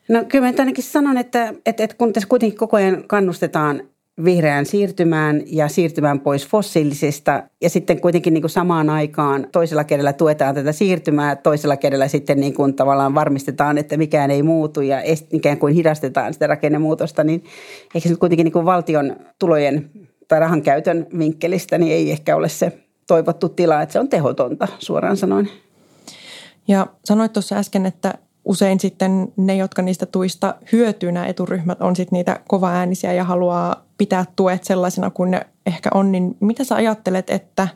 No 0.08 0.24
kyllä 0.28 0.46
mä 0.46 0.54
ainakin 0.58 0.84
sanon, 0.84 1.18
että, 1.18 1.54
että, 1.66 1.84
että 1.84 1.96
kun 1.96 2.12
tässä 2.12 2.28
kuitenkin 2.28 2.58
koko 2.58 2.76
ajan 2.76 3.04
kannustetaan 3.06 3.82
vihreään 4.24 4.66
siirtymään 4.66 5.42
ja 5.46 5.68
siirtymään 5.68 6.20
pois 6.20 6.48
fossiilisista. 6.48 7.42
Ja 7.62 7.70
sitten 7.70 8.00
kuitenkin 8.00 8.34
niin 8.34 8.42
kuin 8.42 8.50
samaan 8.50 8.90
aikaan 8.90 9.46
toisella 9.52 9.84
kädellä 9.84 10.12
tuetaan 10.12 10.54
tätä 10.54 10.72
siirtymää, 10.72 11.36
toisella 11.36 11.76
kädellä 11.76 12.08
sitten 12.08 12.40
niin 12.40 12.54
kuin 12.54 12.74
tavallaan 12.74 13.14
varmistetaan, 13.14 13.78
että 13.78 13.96
mikään 13.96 14.30
ei 14.30 14.42
muutu 14.42 14.80
ja 14.80 15.02
ikään 15.32 15.58
kuin 15.58 15.74
hidastetaan 15.74 16.32
sitä 16.32 16.46
rakennemuutosta. 16.46 17.24
Niin 17.24 17.44
eikö 17.94 18.00
se 18.00 18.08
nyt 18.08 18.18
kuitenkin 18.18 18.44
niin 18.44 18.52
kuin 18.52 18.64
valtion 18.64 19.16
tulojen 19.38 19.90
tai 20.28 20.40
rahan 20.40 20.62
käytön 20.62 21.06
vinkkelistä 21.18 21.78
niin 21.78 21.92
ei 21.92 22.10
ehkä 22.10 22.36
ole 22.36 22.48
se 22.48 22.78
toivottu 23.06 23.48
tila, 23.48 23.82
että 23.82 23.92
se 23.92 24.00
on 24.00 24.08
tehotonta 24.08 24.68
suoraan 24.78 25.16
sanoen. 25.16 25.50
Ja 26.68 26.86
sanoit 27.04 27.32
tuossa 27.32 27.56
äsken, 27.56 27.86
että 27.86 28.14
usein 28.48 28.80
sitten 28.80 29.32
ne, 29.36 29.56
jotka 29.56 29.82
niistä 29.82 30.06
tuista 30.06 30.54
hyötyy, 30.72 31.12
nämä 31.12 31.26
eturyhmät, 31.26 31.82
on 31.82 31.96
sitten 31.96 32.16
niitä 32.16 32.40
kovaäänisiä 32.48 33.12
ja 33.12 33.24
haluaa 33.24 33.84
pitää 33.98 34.24
tuet 34.36 34.64
sellaisena 34.64 35.10
kuin 35.10 35.30
ne 35.30 35.40
ehkä 35.66 35.90
on. 35.94 36.12
Niin 36.12 36.36
mitä 36.40 36.64
sä 36.64 36.74
ajattelet, 36.74 37.30
että, 37.30 37.68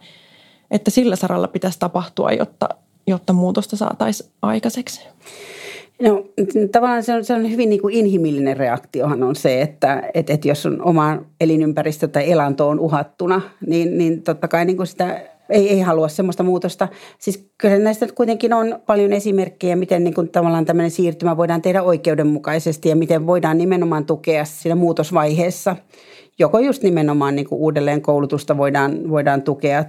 että 0.70 0.90
sillä 0.90 1.16
saralla 1.16 1.48
pitäisi 1.48 1.78
tapahtua, 1.78 2.32
jotta, 2.32 2.68
jotta 3.06 3.32
muutosta 3.32 3.76
saataisiin 3.76 4.30
aikaiseksi? 4.42 5.00
No 6.02 6.24
tavallaan 6.72 7.02
se 7.02 7.14
on, 7.14 7.24
se 7.24 7.34
on 7.34 7.50
hyvin 7.50 7.68
niin 7.68 7.82
kuin 7.82 7.94
inhimillinen 7.94 8.56
reaktiohan 8.56 9.22
on 9.22 9.36
se, 9.36 9.62
että, 9.62 10.10
että, 10.14 10.32
että 10.32 10.48
jos 10.48 10.66
on 10.66 10.82
oma 10.82 11.18
elinympäristö 11.40 12.08
tai 12.08 12.30
elanto 12.30 12.68
on 12.68 12.80
uhattuna, 12.80 13.40
niin, 13.66 13.98
niin 13.98 14.22
totta 14.22 14.48
kai 14.48 14.64
niin 14.64 14.76
kuin 14.76 14.86
sitä 14.86 15.22
ei, 15.52 15.68
ei 15.68 15.80
halua 15.80 16.08
sellaista 16.08 16.42
muutosta. 16.42 16.88
Siis 17.18 17.50
kyllä 17.58 17.78
näistä 17.78 18.06
kuitenkin 18.14 18.52
on 18.52 18.78
paljon 18.86 19.12
esimerkkejä, 19.12 19.76
miten 19.76 20.04
niin 20.04 20.14
kuin 20.14 20.28
tavallaan 20.28 20.64
tämmöinen 20.64 20.90
siirtymä 20.90 21.36
voidaan 21.36 21.62
tehdä 21.62 21.82
oikeudenmukaisesti 21.82 22.88
ja 22.88 22.96
miten 22.96 23.26
voidaan 23.26 23.58
nimenomaan 23.58 24.06
tukea 24.06 24.44
siinä 24.44 24.74
muutosvaiheessa– 24.74 25.76
joko 26.38 26.58
just 26.58 26.82
nimenomaan 26.82 27.36
niin 27.36 27.46
uudelleen 27.50 28.02
koulutusta 28.02 28.56
voidaan, 28.56 29.10
voidaan 29.10 29.42
tukea, 29.42 29.84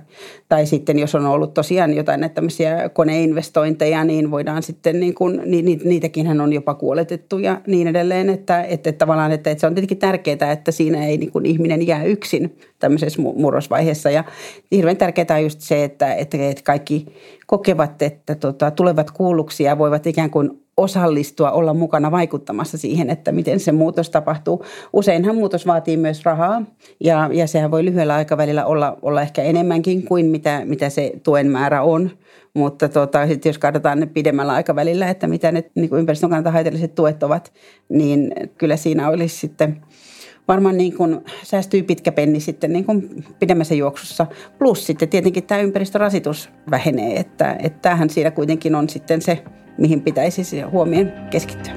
tai 0.50 0.66
sitten 0.66 1.00
jos 1.00 1.16
on 1.16 1.26
ollut 1.26 1.54
tosiaan 1.54 1.94
jotain 1.94 2.20
näitä 2.20 2.36
tämmöisiä 2.36 2.90
koneinvestointeja, 2.90 4.04
niin 4.04 4.32
voidaan 4.32 4.64
sitten, 4.64 5.00
niin 5.00 5.14
kuin, 5.14 5.42
ni, 5.46 5.62
niitäkin 5.62 6.28
hän 6.28 6.42
on 6.42 6.54
jopa 6.54 6.74
kuoletettu 6.74 7.38
ja 7.38 7.62
niin 7.68 7.88
edelleen, 7.88 8.30
että, 8.30 8.62
että, 8.62 8.90
että 8.90 9.06
tavallaan, 9.06 9.32
että, 9.32 9.52
että 9.52 9.60
se 9.60 9.68
on 9.68 9.76
tietenkin 9.76 9.98
tärkeää, 9.98 10.52
että 10.52 10.72
siinä 10.72 11.06
ei 11.06 11.18
niin 11.18 11.32
kuin 11.32 11.46
ihminen 11.46 11.88
jää 11.88 12.04
yksin 12.04 12.58
tämmöisessä 12.80 13.22
murrosvaiheessa, 13.22 14.10
ja 14.10 14.24
hirveän 14.72 14.98
tärkeää 14.98 15.28
on 15.36 15.44
just 15.44 15.62
se, 15.62 15.84
että, 15.84 16.14
että 16.14 16.38
kaikki 16.64 17.06
kokevat, 17.48 18.02
että 18.02 18.36
tota, 18.36 18.72
tulevat 18.72 19.12
kuulluksi 19.12 19.64
ja 19.64 19.78
voivat 19.78 20.08
ikään 20.08 20.30
kuin 20.30 20.63
osallistua, 20.78 21.52
olla 21.52 21.74
mukana 21.74 22.12
vaikuttamassa 22.12 22.78
siihen, 22.78 23.10
että 23.10 23.32
miten 23.32 23.60
se 23.60 23.72
muutos 23.72 24.10
tapahtuu. 24.10 24.66
Useinhan 24.94 25.36
muutos 25.36 25.68
vaatii 25.68 25.98
myös 25.98 26.26
rahaa 26.26 26.62
ja, 27.00 27.30
ja 27.34 27.48
sehän 27.48 27.72
voi 27.72 27.86
lyhyellä 27.86 28.16
aikavälillä 28.16 28.66
olla, 28.66 28.98
olla 29.02 29.22
ehkä 29.22 29.44
enemmänkin 29.44 30.04
kuin 30.04 30.26
mitä, 30.26 30.62
mitä 30.66 30.90
se 30.90 31.12
tuen 31.24 31.48
määrä 31.48 31.82
on. 31.82 32.10
Mutta 32.54 32.90
tota, 32.90 33.28
sit 33.28 33.46
jos 33.46 33.58
katsotaan 33.58 34.00
ne 34.00 34.06
pidemmällä 34.06 34.54
aikavälillä, 34.54 35.10
että 35.10 35.28
mitä 35.28 35.52
ne 35.52 35.64
niin 35.76 35.90
kuin 35.90 36.00
ympäristön 36.00 36.30
kannalta 36.30 36.52
haitalliset 36.52 36.96
tuet 36.96 37.24
ovat, 37.24 37.54
niin 37.90 38.34
kyllä 38.58 38.78
siinä 38.78 39.10
olisi 39.10 39.38
sitten 39.38 39.82
varmaan 40.48 40.78
niin 40.78 40.98
kuin 40.98 41.20
säästyy 41.44 41.84
pitkä 41.84 42.12
penni 42.12 42.40
sitten 42.40 42.74
niin 42.74 42.86
kuin 42.86 43.26
pidemmässä 43.40 43.76
juoksussa. 43.76 44.28
Plus 44.60 44.86
sitten 44.86 45.10
tietenkin 45.10 45.44
tämä 45.44 45.62
ympäristörasitus 45.62 46.50
vähenee, 46.72 47.20
että, 47.20 47.56
että 47.64 47.80
tämähän 47.82 48.10
siinä 48.10 48.32
kuitenkin 48.32 48.76
on 48.76 48.90
sitten 48.90 49.22
se 49.22 49.44
mihin 49.78 50.02
pitäisi 50.02 50.62
huomioon 50.62 51.12
keskittyä. 51.30 51.74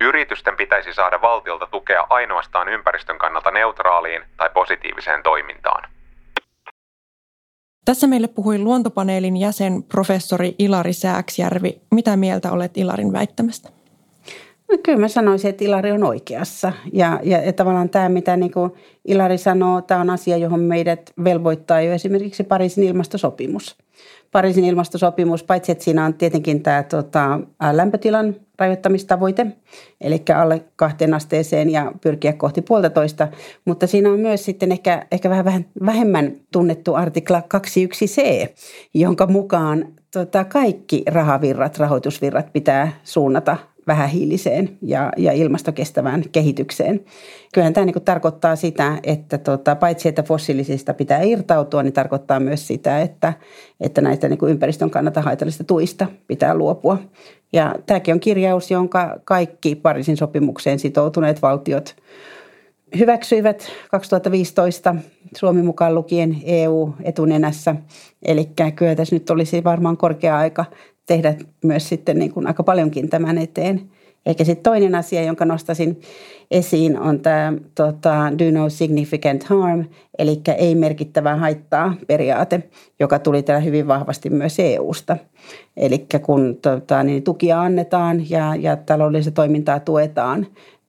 Yritysten 0.00 0.56
pitäisi 0.56 0.92
saada 0.92 1.20
valtiolta 1.20 1.66
tukea 1.66 2.06
ainoastaan 2.10 2.68
ympäristön 2.68 3.18
kannalta 3.18 3.50
neutraaliin 3.50 4.22
tai 4.36 4.50
positiiviseen 4.54 5.22
toimintaan. 5.22 5.97
Tässä 7.88 8.06
meille 8.06 8.28
puhui 8.28 8.58
luontopaneelin 8.58 9.36
jäsen 9.36 9.82
professori 9.82 10.54
Ilari 10.58 10.92
Sääksjärvi. 10.92 11.80
Mitä 11.94 12.16
mieltä 12.16 12.52
olet 12.52 12.76
Ilarin 12.76 13.12
väittämästä? 13.12 13.68
No 14.72 14.78
kyllä 14.82 14.98
mä 14.98 15.08
sanoisin, 15.08 15.50
että 15.50 15.64
Ilari 15.64 15.92
on 15.92 16.04
oikeassa. 16.04 16.72
Ja, 16.92 17.20
ja, 17.22 17.44
ja 17.44 17.52
tavallaan 17.52 17.88
tämä, 17.88 18.08
mitä 18.08 18.36
niin 18.36 18.52
kuin 18.52 18.72
Ilari 19.04 19.38
sanoo, 19.38 19.82
tämä 19.82 20.00
on 20.00 20.10
asia, 20.10 20.36
johon 20.36 20.60
meidät 20.60 21.12
velvoittaa 21.24 21.80
jo 21.80 21.92
esimerkiksi 21.92 22.44
Pariisin 22.44 22.84
ilmastosopimus. 22.84 23.76
Pariisin 24.32 24.64
ilmastosopimus, 24.64 25.44
paitsi 25.44 25.72
että 25.72 25.84
siinä 25.84 26.04
on 26.04 26.14
tietenkin 26.14 26.62
tämä 26.62 26.82
tota, 26.82 27.40
lämpötilan 27.72 28.36
rajoittamistavoite, 28.58 29.46
eli 30.00 30.22
alle 30.36 30.64
kahteen 30.76 31.14
asteeseen 31.14 31.70
ja 31.70 31.92
pyrkiä 32.00 32.32
kohti 32.32 32.62
puolitoista, 32.62 33.28
mutta 33.64 33.86
siinä 33.86 34.10
on 34.10 34.20
myös 34.20 34.44
sitten 34.44 34.72
ehkä, 34.72 35.06
ehkä 35.12 35.30
vähän 35.30 35.66
vähemmän 35.86 36.36
tunnettu 36.52 36.94
artikla 36.94 37.42
21c, 37.54 38.48
jonka 38.94 39.26
mukaan 39.26 39.86
tota, 40.12 40.44
kaikki 40.44 41.02
rahavirrat, 41.06 41.78
rahoitusvirrat 41.78 42.52
pitää 42.52 42.92
suunnata 43.04 43.56
vähähiiliseen 43.88 44.78
ja, 44.82 45.12
ja 45.16 45.32
ilmastokestävään 45.32 46.24
kehitykseen. 46.32 47.00
Kyllähän 47.54 47.72
tämä 47.74 47.84
niin 47.84 48.02
tarkoittaa 48.04 48.56
sitä, 48.56 48.98
että 49.02 49.38
tota, 49.38 49.76
paitsi 49.76 50.08
että 50.08 50.22
fossiilisista 50.22 50.94
pitää 50.94 51.22
irtautua, 51.22 51.82
niin 51.82 51.92
tarkoittaa 51.92 52.40
myös 52.40 52.66
sitä, 52.66 53.00
että, 53.00 53.32
että 53.80 54.00
näistä 54.00 54.28
niin 54.28 54.38
ympäristön 54.48 54.90
kannalta 54.90 55.22
haitallisista 55.22 55.64
tuista 55.64 56.06
pitää 56.26 56.54
luopua. 56.54 56.98
Ja 57.52 57.74
tämäkin 57.86 58.14
on 58.14 58.20
kirjaus, 58.20 58.70
jonka 58.70 59.20
kaikki 59.24 59.74
Pariisin 59.74 60.16
sopimukseen 60.16 60.78
sitoutuneet 60.78 61.42
valtiot 61.42 61.96
hyväksyivät 62.98 63.70
2015, 63.90 64.94
Suomi 65.36 65.62
mukaan 65.62 65.94
lukien 65.94 66.36
EU 66.44 66.94
etunenässä. 67.02 67.76
Eli 68.22 68.48
kyllä 68.76 68.94
tässä 68.94 69.16
nyt 69.16 69.30
olisi 69.30 69.64
varmaan 69.64 69.96
korkea 69.96 70.38
aika 70.38 70.64
tehdä 71.06 71.34
myös 71.64 71.88
sitten 71.88 72.18
niin 72.18 72.32
kuin 72.32 72.46
aika 72.46 72.62
paljonkin 72.62 73.08
tämän 73.08 73.38
eteen. 73.38 73.90
Eikä 74.26 74.44
sitten 74.44 74.62
toinen 74.62 74.94
asia, 74.94 75.22
jonka 75.22 75.44
nostasin 75.44 76.00
esiin, 76.50 76.98
on 76.98 77.20
tämä 77.20 77.52
tota, 77.74 78.32
do 78.38 78.60
no 78.60 78.68
significant 78.68 79.44
harm, 79.44 79.84
eli 80.18 80.40
ei 80.58 80.74
merkittävää 80.74 81.36
haittaa 81.36 81.94
periaate, 82.06 82.62
joka 83.00 83.18
tuli 83.18 83.42
täällä 83.42 83.64
hyvin 83.64 83.88
vahvasti 83.88 84.30
myös 84.30 84.58
EUsta. 84.58 85.16
Eli 85.76 86.06
kun 86.22 86.58
tota, 86.62 87.02
niin 87.02 87.22
tukia 87.22 87.60
annetaan 87.60 88.30
ja, 88.30 88.56
ja 88.56 88.76
taloudellista 88.76 89.30
toimintaa 89.30 89.80
tuetaan, 89.80 90.46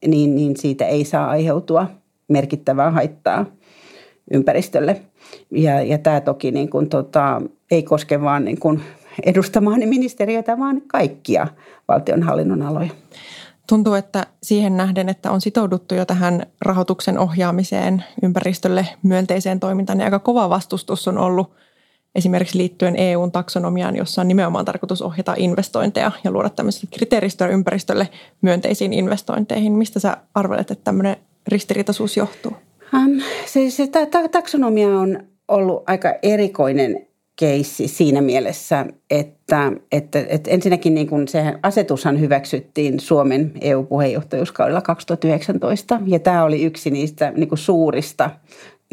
niin, 0.08 0.36
niin 0.36 0.58
siitä 0.58 0.86
ei 0.86 1.06
saa 1.06 1.30
aiheutua 1.30 1.88
merkittävää 2.28 2.92
haittaa 2.92 3.46
ympäristölle. 4.34 5.02
Ja, 5.52 5.82
ja 5.82 5.98
tämä 5.98 6.22
toki 6.22 6.52
niin 6.52 6.70
kuin, 6.70 6.90
tota, 6.90 7.42
ei 7.72 7.84
koske 7.84 8.22
vain 8.22 8.46
niin 8.46 8.60
kuin 8.60 8.82
edustamaani 9.26 9.86
ministeriötä, 9.86 10.60
vaan 10.60 10.82
kaikkia 10.88 11.48
valtionhallinnon 11.88 12.62
aloja. 12.62 12.90
Tuntuu, 13.70 13.94
että 13.94 14.28
siihen 14.44 14.78
nähden, 14.78 15.10
että 15.10 15.32
on 15.32 15.42
sitouduttu 15.42 15.96
jo 15.96 16.06
tähän 16.06 16.46
rahoituksen 16.62 17.20
ohjaamiseen 17.20 18.04
ympäristölle 18.24 18.88
myönteiseen 19.04 19.60
toimintaan, 19.60 19.98
niin 19.98 20.06
aika 20.06 20.20
kova 20.20 20.50
vastustus 20.50 21.08
on 21.08 21.18
ollut 21.18 21.52
esimerkiksi 22.16 22.58
liittyen 22.58 22.96
EUn 22.96 23.32
taksonomiaan, 23.32 23.96
jossa 23.96 24.22
on 24.22 24.28
nimenomaan 24.28 24.66
tarkoitus 24.66 25.02
ohjata 25.02 25.34
investointeja 25.38 26.12
ja 26.24 26.32
luoda 26.32 26.50
tämmöistä 26.50 26.88
kriteeristöä 26.92 27.48
ympäristölle 27.48 28.10
myönteisiin 28.42 28.94
investointeihin. 28.94 29.72
Mistä 29.74 30.00
sä 30.00 30.18
arvelet, 30.34 30.72
että 30.72 30.84
tämmöinen 30.84 31.16
ristiriitaisuus 31.48 32.18
johtuu? 32.18 32.52
Um, 32.94 33.22
se, 33.46 33.70
se 33.70 33.90
taksonomia 34.32 34.88
on 34.88 35.24
ollut 35.48 35.84
aika 35.88 36.14
erikoinen 36.24 37.10
keissi 37.40 37.88
siinä 37.88 38.22
mielessä, 38.22 38.86
että, 39.10 39.72
että, 39.92 40.26
että 40.30 40.52
ensinnäkin 40.52 40.96
niin 40.96 41.08
kuin 41.08 41.28
se 41.28 41.54
asetushan 41.64 42.20
hyväksyttiin 42.20 43.00
Suomen 43.00 43.52
EU-puheenjohtajuuskaudella 43.62 44.82
2019 44.82 46.00
ja 46.06 46.20
tämä 46.20 46.44
oli 46.44 46.64
yksi 46.64 46.92
niistä 46.92 47.32
niin 47.36 47.50
kuin 47.50 47.60
suurista 47.60 48.30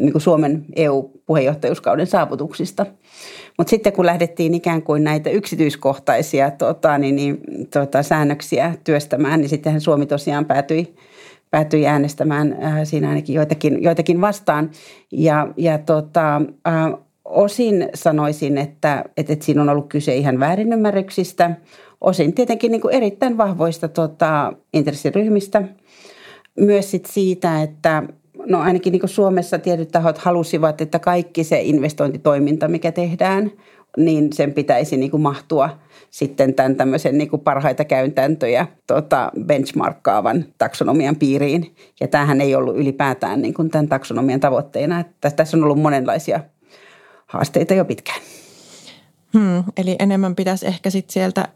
niin 0.01 0.11
kuin 0.11 0.21
Suomen 0.21 0.65
EU-puheenjohtajuuskauden 0.75 2.07
saavutuksista. 2.07 2.85
Mutta 3.57 3.69
sitten 3.69 3.93
kun 3.93 4.05
lähdettiin 4.05 4.53
ikään 4.53 4.81
kuin 4.81 5.03
näitä 5.03 5.29
yksityiskohtaisia 5.29 6.51
tota, 6.51 6.97
niin, 6.97 7.15
niin, 7.15 7.37
tota, 7.73 8.03
säännöksiä 8.03 8.73
työstämään, 8.83 9.39
niin 9.39 9.49
sittenhän 9.49 9.81
Suomi 9.81 10.05
tosiaan 10.05 10.45
päätyi 10.45 10.95
päätyi 11.51 11.87
äänestämään 11.87 12.57
äh, 12.63 12.79
siinä 12.83 13.09
ainakin 13.09 13.35
joitakin, 13.35 13.83
joitakin 13.83 14.21
vastaan. 14.21 14.71
Ja, 15.11 15.47
ja 15.57 15.77
tota, 15.77 16.41
äh, 16.67 16.93
osin 17.25 17.89
sanoisin, 17.93 18.57
että, 18.57 19.03
että, 19.17 19.33
että 19.33 19.45
siinä 19.45 19.61
on 19.61 19.69
ollut 19.69 19.89
kyse 19.89 20.15
ihan 20.15 20.39
väärinymmärryksistä, 20.39 21.55
osin 22.01 22.33
tietenkin 22.33 22.71
niin 22.71 22.81
kuin 22.81 22.93
erittäin 22.93 23.37
vahvoista 23.37 23.87
tota, 23.87 24.53
intressiryhmistä. 24.73 25.63
Myös 26.59 26.91
sit 26.91 27.05
siitä, 27.05 27.61
että 27.61 28.03
no 28.45 28.59
ainakin 28.59 28.91
niin 28.91 29.09
Suomessa 29.09 29.59
tietyt 29.59 29.91
tahot 29.91 30.17
halusivat, 30.17 30.81
että 30.81 30.99
kaikki 30.99 31.43
se 31.43 31.61
investointitoiminta, 31.61 32.67
mikä 32.67 32.91
tehdään, 32.91 33.51
niin 33.97 34.33
sen 34.33 34.53
pitäisi 34.53 34.97
niin 34.97 35.11
kuin 35.11 35.21
mahtua 35.21 35.69
sitten 36.09 36.53
tämän 36.53 36.75
tämmöisen 36.75 37.17
niin 37.17 37.29
kuin 37.29 37.41
parhaita 37.41 37.85
käytäntöjä 37.85 38.67
tota, 38.87 39.31
benchmarkkaavan 39.45 40.45
taksonomian 40.57 41.15
piiriin. 41.15 41.75
Ja 41.99 42.07
tämähän 42.07 42.41
ei 42.41 42.55
ollut 42.55 42.77
ylipäätään 42.77 43.41
niin 43.41 43.53
kuin 43.53 43.69
tämän 43.69 43.87
taksonomian 43.87 44.39
tavoitteena. 44.39 44.99
Että 44.99 45.31
tässä 45.31 45.57
on 45.57 45.63
ollut 45.63 45.81
monenlaisia 45.81 46.39
haasteita 47.25 47.73
jo 47.73 47.85
pitkään. 47.85 48.21
Hmm, 49.33 49.63
eli 49.77 49.95
enemmän 49.99 50.35
pitäisi 50.35 50.67
ehkä 50.67 50.89
sitten 50.89 51.13
sieltä, 51.13 51.47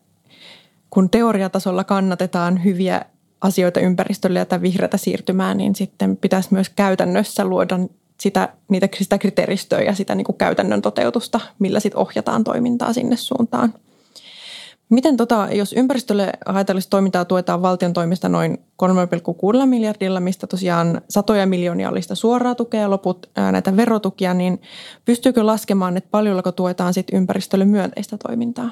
kun 0.90 1.10
teoriatasolla 1.10 1.84
kannatetaan 1.84 2.64
hyviä 2.64 3.02
asioita 3.42 3.80
ympäristölle 3.80 4.40
ja 4.40 4.46
tätä 4.46 4.62
vihreätä 4.62 4.98
siirtymää, 4.98 5.54
niin 5.54 5.76
sitten 5.76 6.18
pitäisi 6.18 6.50
myös 6.52 6.70
käytännössä 6.70 7.46
luoda 7.46 7.80
sitä, 8.20 8.50
niitä, 8.70 8.90
sitä 8.98 9.18
kriteeristöä 9.18 9.82
ja 9.82 9.96
sitä 9.96 10.16
niin 10.16 10.26
kuin 10.26 10.38
käytännön 10.38 10.82
toteutusta, 10.82 11.40
millä 11.60 11.80
sitten 11.80 12.00
ohjataan 12.00 12.44
toimintaa 12.44 12.94
sinne 12.94 13.16
suuntaan. 13.16 13.74
Miten 14.90 15.18
tota, 15.18 15.48
jos 15.52 15.74
ympäristölle 15.74 16.30
haitallista 16.46 16.90
toimintaa 16.90 17.26
tuetaan 17.26 17.62
valtion 17.62 17.94
toimista 17.94 18.30
noin 18.30 18.58
3,6 18.84 19.66
miljardilla, 19.66 20.20
mistä 20.20 20.48
tosiaan 20.48 21.02
satoja 21.10 21.46
miljoonia 21.46 21.90
oli 21.90 22.02
sitä 22.02 22.16
suoraa 22.16 22.56
tukea 22.56 22.82
ja 22.82 22.90
loput 22.90 23.30
ää, 23.36 23.52
näitä 23.52 23.78
verotukia, 23.78 24.34
niin 24.34 24.62
pystyykö 25.06 25.46
laskemaan, 25.46 25.98
että 25.98 26.10
paljonko 26.12 26.52
tuetaan 26.52 26.94
sit 26.94 27.08
ympäristölle 27.14 27.66
myönteistä 27.66 28.18
toimintaa? 28.18 28.70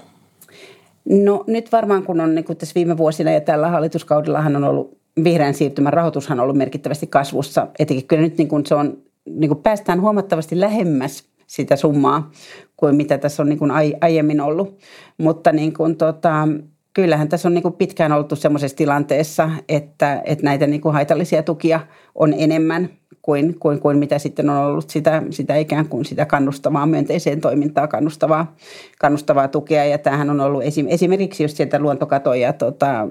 No 1.05 1.43
nyt 1.47 1.71
varmaan 1.71 2.03
kun 2.03 2.21
on 2.21 2.35
niin 2.35 2.45
kuin 2.45 2.57
tässä 2.57 2.75
viime 2.75 2.97
vuosina 2.97 3.31
ja 3.31 3.41
tällä 3.41 3.69
hallituskaudellahan 3.69 4.55
on 4.55 4.63
ollut 4.63 4.99
vihreän 5.23 5.53
siirtymän 5.53 5.93
rahoitushan 5.93 6.39
on 6.39 6.43
ollut 6.43 6.57
merkittävästi 6.57 7.07
kasvussa. 7.07 7.67
Etenkin 7.79 8.07
kyllä 8.07 8.21
nyt 8.21 8.37
niin 8.37 8.47
kuin 8.47 8.65
se 8.65 8.75
on, 8.75 8.97
niin 9.25 9.49
kuin 9.49 9.63
päästään 9.63 10.01
huomattavasti 10.01 10.59
lähemmäs 10.59 11.29
sitä 11.47 11.75
summaa 11.75 12.31
kuin 12.77 12.95
mitä 12.95 13.17
tässä 13.17 13.43
on 13.43 13.49
niin 13.49 13.59
kuin 13.59 13.71
aiemmin 14.01 14.41
ollut. 14.41 14.79
Mutta 15.17 15.51
niin 15.51 15.73
kuin 15.73 15.95
tota, 15.95 16.47
kyllähän 16.93 17.29
tässä 17.29 17.47
on 17.47 17.53
niin 17.53 17.61
kuin 17.61 17.73
pitkään 17.73 18.11
oltu 18.11 18.35
sellaisessa 18.35 18.77
tilanteessa, 18.77 19.49
että, 19.69 20.21
että 20.25 20.45
näitä 20.45 20.67
niin 20.67 20.81
kuin 20.81 20.93
haitallisia 20.93 21.43
tukia 21.43 21.79
on 22.15 22.33
enemmän 22.37 22.89
kuin, 23.29 23.59
kuin, 23.59 23.79
kuin 23.79 23.97
mitä 23.97 24.19
sitten 24.19 24.49
on 24.49 24.57
ollut 24.57 24.89
sitä, 24.89 25.23
sitä 25.29 25.55
ikään 25.55 25.89
kuin 25.89 26.05
sitä 26.05 26.25
kannustavaa, 26.25 26.85
myönteiseen 26.85 27.41
toimintaan 27.41 27.89
kannustavaa, 27.89 28.55
kannustavaa 28.99 29.47
tukea. 29.47 29.85
Ja 29.85 29.97
tämähän 29.97 30.29
on 30.29 30.41
ollut 30.41 30.63
esim, 30.63 30.85
esimerkiksi 30.89 31.43
just 31.43 31.57
sieltä 31.57 31.79
luontokatoja 31.79 32.53
tota, 32.53 33.07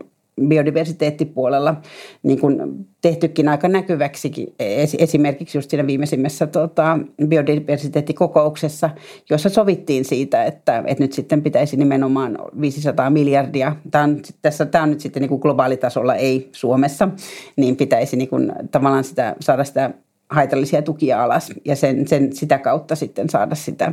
biodiversiteettipuolella 0.46 1.74
niin 2.22 2.40
kuin 2.40 2.86
tehtykin 3.00 3.48
aika 3.48 3.68
näkyväksi 3.68 4.54
esimerkiksi 4.98 5.58
just 5.58 5.70
siinä 5.70 5.86
viimeisimmässä 5.86 6.46
tota, 6.46 6.98
biodiversiteettikokouksessa, 7.26 8.90
jossa 9.30 9.48
sovittiin 9.48 10.04
siitä, 10.04 10.44
että, 10.44 10.82
että 10.86 11.04
nyt 11.04 11.12
sitten 11.12 11.42
pitäisi 11.42 11.76
nimenomaan 11.76 12.38
500 12.60 13.10
miljardia, 13.10 13.76
tämä 13.90 14.04
on, 14.04 14.20
tässä, 14.42 14.66
tämä 14.66 14.84
on 14.84 14.90
nyt 14.90 15.00
sitten 15.00 15.20
niin 15.20 15.28
kuin 15.28 15.40
globaalitasolla, 15.40 16.14
ei 16.14 16.48
Suomessa, 16.52 17.08
niin 17.56 17.76
pitäisi 17.76 18.16
niin 18.16 18.28
kuin, 18.28 18.52
tavallaan 18.70 19.04
sitä, 19.04 19.36
saada 19.40 19.64
sitä 19.64 19.90
haitallisia 20.30 20.82
tukia 20.82 21.22
alas 21.22 21.52
ja 21.64 21.76
sen, 21.76 22.08
sen, 22.08 22.32
sitä 22.32 22.58
kautta 22.58 22.96
sitten 22.96 23.30
saada 23.30 23.54
sitä, 23.54 23.92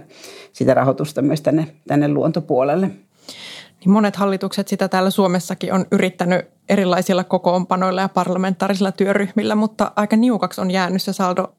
sitä 0.54 0.74
rahoitusta 0.74 1.22
myös 1.22 1.42
tänne, 1.42 1.68
tänne 1.88 2.08
luontopuolelle 2.08 2.92
niin 3.86 3.94
monet 3.94 4.16
hallitukset 4.16 4.68
sitä 4.68 4.88
täällä 4.88 5.10
Suomessakin 5.10 5.74
on 5.74 5.86
yrittänyt 5.92 6.46
erilaisilla 6.70 7.24
kokoonpanoilla 7.24 8.02
ja 8.02 8.10
parlamentaarisilla 8.10 8.92
työryhmillä, 8.92 9.56
mutta 9.56 9.92
aika 9.96 10.16
niukaksi 10.16 10.62
on 10.62 10.72
jäänyt 10.72 11.02
se 11.02 11.14
saldo 11.14 11.54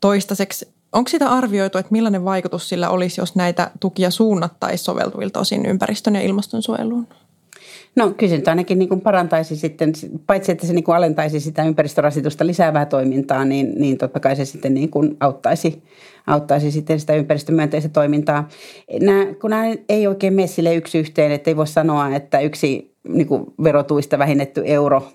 toistaiseksi. 0.00 0.68
Onko 0.92 1.08
sitä 1.08 1.30
arvioitu, 1.30 1.78
että 1.78 1.92
millainen 1.92 2.24
vaikutus 2.24 2.68
sillä 2.68 2.90
olisi, 2.90 3.20
jos 3.20 3.36
näitä 3.36 3.70
tukia 3.80 4.10
suunnattaisiin 4.10 4.84
soveltuvilta 4.84 5.40
osin 5.40 5.66
ympäristön 5.66 6.14
ja 6.14 6.20
ilmastonsuojeluun? 6.20 7.06
No 7.96 8.14
nyt 8.20 8.48
ainakin 8.48 8.78
niin 8.78 8.88
kuin 8.88 9.00
parantaisi 9.00 9.56
sitten, 9.56 9.92
paitsi 10.26 10.52
että 10.52 10.66
se 10.66 10.72
niin 10.72 10.84
kuin 10.84 10.96
alentaisi 10.96 11.40
sitä 11.40 11.64
ympäristörasitusta 11.64 12.46
lisäävää 12.46 12.86
toimintaa, 12.86 13.44
niin, 13.44 13.72
niin 13.76 13.98
totta 13.98 14.20
kai 14.20 14.36
se 14.36 14.44
sitten 14.44 14.74
niin 14.74 14.90
kuin 14.90 15.16
auttaisi, 15.20 15.82
auttaisi 16.26 16.70
sitten 16.70 17.00
sitä 17.00 17.14
ympäristömyönteistä 17.14 17.88
toimintaa. 17.88 18.48
Nämä, 19.00 19.26
kun 19.40 19.50
nämä 19.50 19.64
ei 19.88 20.06
oikein 20.06 20.34
mene 20.34 20.46
sille 20.46 20.74
yksi 20.74 20.98
yhteen, 20.98 21.32
että 21.32 21.50
ei 21.50 21.56
voi 21.56 21.66
sanoa, 21.66 22.14
että 22.14 22.40
yksi 22.40 22.94
niin 23.08 23.26
kuin 23.26 23.44
verotuista 23.62 24.18
vähennetty 24.18 24.62
euro 24.64 25.08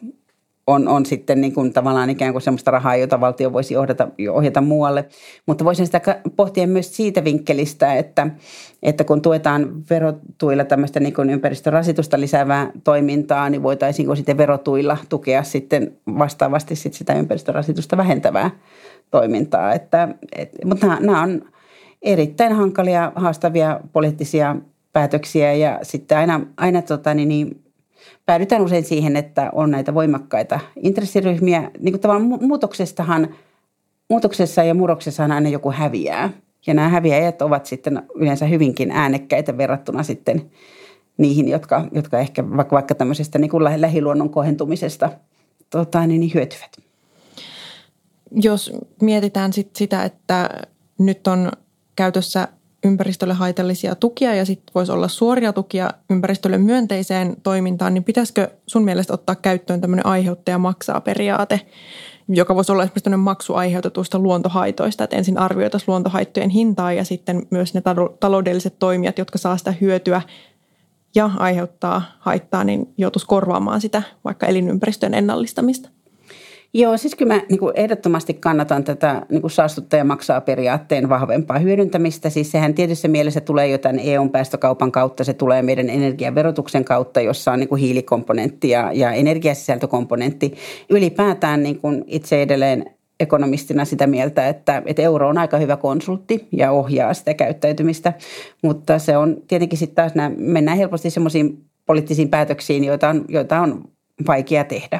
on, 0.70 0.88
on 0.88 1.06
sitten 1.06 1.42
niin 1.42 1.54
kuin 1.54 1.74
tavallaan 1.74 2.10
ikään 2.10 2.32
kuin 2.32 2.42
sellaista 2.42 2.72
rahaa, 2.72 2.96
jota 2.96 3.22
valtio 3.22 3.54
voisi 3.54 3.78
ohjata, 3.78 4.08
ohjata 4.32 4.62
muualle. 4.62 5.06
Mutta 5.46 5.66
voisin 5.66 5.86
sitä 5.86 6.02
pohtia 6.36 6.68
myös 6.68 6.96
siitä 6.96 7.24
vinkkelistä, 7.24 7.94
että, 7.94 8.28
että 8.84 9.04
kun 9.04 9.22
tuetaan 9.22 9.84
verotuilla 9.90 10.64
tämmöistä 10.66 11.00
niin 11.00 11.14
kuin 11.14 11.30
ympäristörasitusta 11.30 12.20
lisäävää 12.20 12.72
toimintaa, 12.84 13.50
niin 13.50 13.64
voitaisiinko 13.64 14.16
sitten 14.16 14.38
verotuilla 14.38 14.98
tukea 15.10 15.44
sitten 15.44 15.98
vastaavasti 16.18 16.76
sit 16.76 16.94
sitä 16.94 17.14
ympäristörasitusta 17.14 17.98
vähentävää 17.98 18.52
toimintaa. 19.12 19.74
Että, 19.74 20.08
et, 20.36 20.50
mutta 20.66 20.88
nämä, 20.88 21.00
nämä 21.00 21.22
on 21.22 21.42
erittäin 22.02 22.54
hankalia, 22.54 23.12
haastavia 23.16 23.80
poliittisia 23.94 24.56
päätöksiä 24.94 25.54
ja 25.54 25.80
sitten 25.84 26.18
aina, 26.18 26.42
aina 26.58 26.82
tota, 26.82 27.14
niin, 27.14 27.30
niin 27.30 27.69
päädytään 28.26 28.62
usein 28.62 28.84
siihen, 28.84 29.16
että 29.16 29.50
on 29.54 29.72
näitä 29.72 29.94
voimakkaita 29.94 30.60
intressiryhmiä. 30.84 31.72
Niin 31.80 31.94
kuin 31.94 32.02
tavallaan 32.02 32.40
muutoksestahan, 32.42 33.36
muutoksessa 34.10 34.64
ja 34.64 34.74
murroksessahan 34.74 35.32
aina 35.32 35.50
joku 35.50 35.72
häviää. 35.72 36.30
Ja 36.68 36.74
nämä 36.74 36.90
häviäjät 36.90 37.42
ovat 37.42 37.66
sitten 37.66 38.04
yleensä 38.16 38.46
hyvinkin 38.46 38.92
äänekkäitä 38.92 39.58
verrattuna 39.58 40.04
sitten 40.04 40.52
niihin, 41.18 41.50
jotka, 41.50 41.88
jotka 41.92 42.20
ehkä 42.20 42.50
vaikka, 42.50 42.76
vaikka 42.76 42.96
tämmöisestä 42.96 43.40
niin 43.40 43.52
kuin 43.52 43.64
lähiluonnon 43.64 44.30
kohentumisesta 44.30 45.10
tota, 45.70 46.08
niin, 46.08 46.20
niin 46.20 46.34
hyötyvät. 46.34 46.78
Jos 48.32 48.74
mietitään 49.02 49.54
sit 49.54 49.76
sitä, 49.76 50.04
että 50.04 50.50
nyt 51.00 51.28
on 51.28 51.52
käytössä 51.96 52.48
ympäristölle 52.84 53.34
haitallisia 53.34 53.96
tukia 53.96 54.36
ja 54.36 54.46
sitten 54.46 54.72
voisi 54.76 54.92
olla 54.92 55.08
suoria 55.08 55.54
tukia 55.54 55.90
ympäristölle 56.10 56.58
myönteiseen 56.58 57.36
toimintaan, 57.44 57.94
niin 57.94 58.04
pitäisikö 58.04 58.50
sun 58.68 58.84
mielestä 58.84 59.14
ottaa 59.14 59.36
käyttöön 59.36 59.82
tämmöinen 59.82 60.06
aiheuttaja 60.06 60.58
maksaa 60.58 61.02
periaate, 61.02 61.62
joka 62.28 62.56
voisi 62.56 62.72
olla 62.72 62.84
esimerkiksi 62.84 63.10
maksu 63.10 63.54
aiheutetuista 63.54 64.20
luontohaitoista, 64.20 65.04
että 65.04 65.16
ensin 65.16 65.38
arvioitaisiin 65.38 65.92
luontohaittojen 65.92 66.50
hintaa 66.50 66.94
ja 66.94 67.04
sitten 67.04 67.48
myös 67.50 67.74
ne 67.74 67.82
taloudelliset 68.20 68.80
toimijat, 68.80 69.18
jotka 69.18 69.38
saa 69.38 69.58
sitä 69.58 69.74
hyötyä 69.82 70.22
ja 71.16 71.30
aiheuttaa 71.38 72.02
haittaa, 72.20 72.64
niin 72.64 72.94
joutuisi 72.98 73.28
korvaamaan 73.28 73.82
sitä 73.82 74.04
vaikka 74.24 74.48
elinympäristön 74.48 75.14
ennallistamista. 75.14 75.90
Joo, 76.74 76.98
siis 76.98 77.16
kyllä 77.16 77.34
mä 77.34 77.42
niin 77.50 77.60
kuin 77.60 77.74
ehdottomasti 77.76 78.34
kannatan 78.34 78.84
tätä 78.84 79.22
niin 79.30 79.42
kuin 79.42 79.52
saastuttaja 79.52 80.04
maksaa 80.04 80.42
periaatteen 80.42 81.10
vahvempaa 81.10 81.60
hyödyntämistä. 81.60 82.30
Siis 82.30 82.52
sehän 82.52 82.74
tietyssä 82.74 83.08
mielessä 83.08 83.42
tulee 83.42 83.68
jo 83.68 83.78
tämän 83.78 84.00
EUn 84.00 84.30
päästökaupan 84.30 84.92
kautta, 84.92 85.24
se 85.24 85.34
tulee 85.34 85.62
meidän 85.62 85.90
energiaverotuksen 85.90 86.86
kautta, 86.86 87.22
jossa 87.22 87.52
on 87.52 87.60
niin 87.60 87.70
kuin 87.70 87.82
hiilikomponentti 87.82 88.70
ja, 88.70 88.92
ja 88.94 89.12
energiasisältökomponentti. 89.12 90.56
Ylipäätään 90.90 91.64
niin 91.64 91.80
kuin 91.80 92.04
itse 92.08 92.42
edelleen 92.42 92.86
ekonomistina 93.20 93.86
sitä 93.86 94.08
mieltä, 94.08 94.48
että, 94.48 94.84
että 94.86 95.02
euro 95.02 95.30
on 95.30 95.38
aika 95.38 95.58
hyvä 95.58 95.78
konsultti 95.78 96.48
ja 96.52 96.72
ohjaa 96.72 97.14
sitä 97.14 97.34
käyttäytymistä, 97.34 98.14
mutta 98.64 99.00
se 99.00 99.18
on 99.18 99.38
tietenkin 99.48 99.80
sitten 99.80 99.96
taas, 99.96 100.16
nämä, 100.16 100.32
mennään 100.38 100.78
helposti 100.78 101.10
semmoisiin 101.10 101.66
poliittisiin 101.86 102.30
päätöksiin, 102.30 102.84
joita 102.84 103.10
on, 103.10 103.26
joita 103.28 103.60
on 103.60 103.84
vaikea 104.28 104.64
tehdä. 104.64 105.00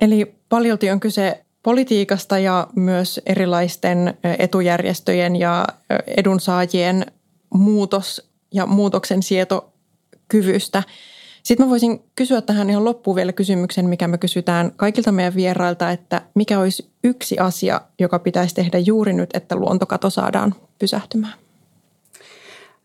Eli 0.00 0.34
paljolti 0.48 0.90
on 0.90 1.00
kyse 1.00 1.44
politiikasta 1.62 2.38
ja 2.38 2.66
myös 2.76 3.20
erilaisten 3.26 4.14
etujärjestöjen 4.38 5.36
ja 5.36 5.66
edunsaajien 6.16 7.06
muutos 7.54 8.30
ja 8.54 8.66
muutoksen 8.66 9.22
sietokyvystä. 9.22 10.82
Sitten 11.42 11.66
mä 11.66 11.70
voisin 11.70 12.02
kysyä 12.16 12.40
tähän 12.40 12.70
ihan 12.70 12.84
loppuun 12.84 13.16
vielä 13.16 13.32
kysymyksen, 13.32 13.88
mikä 13.88 14.08
me 14.08 14.18
kysytään 14.18 14.72
kaikilta 14.76 15.12
meidän 15.12 15.34
vierailta, 15.34 15.90
että 15.90 16.22
mikä 16.34 16.58
olisi 16.58 16.90
yksi 17.04 17.38
asia, 17.38 17.80
joka 17.98 18.18
pitäisi 18.18 18.54
tehdä 18.54 18.78
juuri 18.78 19.12
nyt, 19.12 19.30
että 19.34 19.56
luontokato 19.56 20.10
saadaan 20.10 20.54
pysähtymään? 20.78 21.34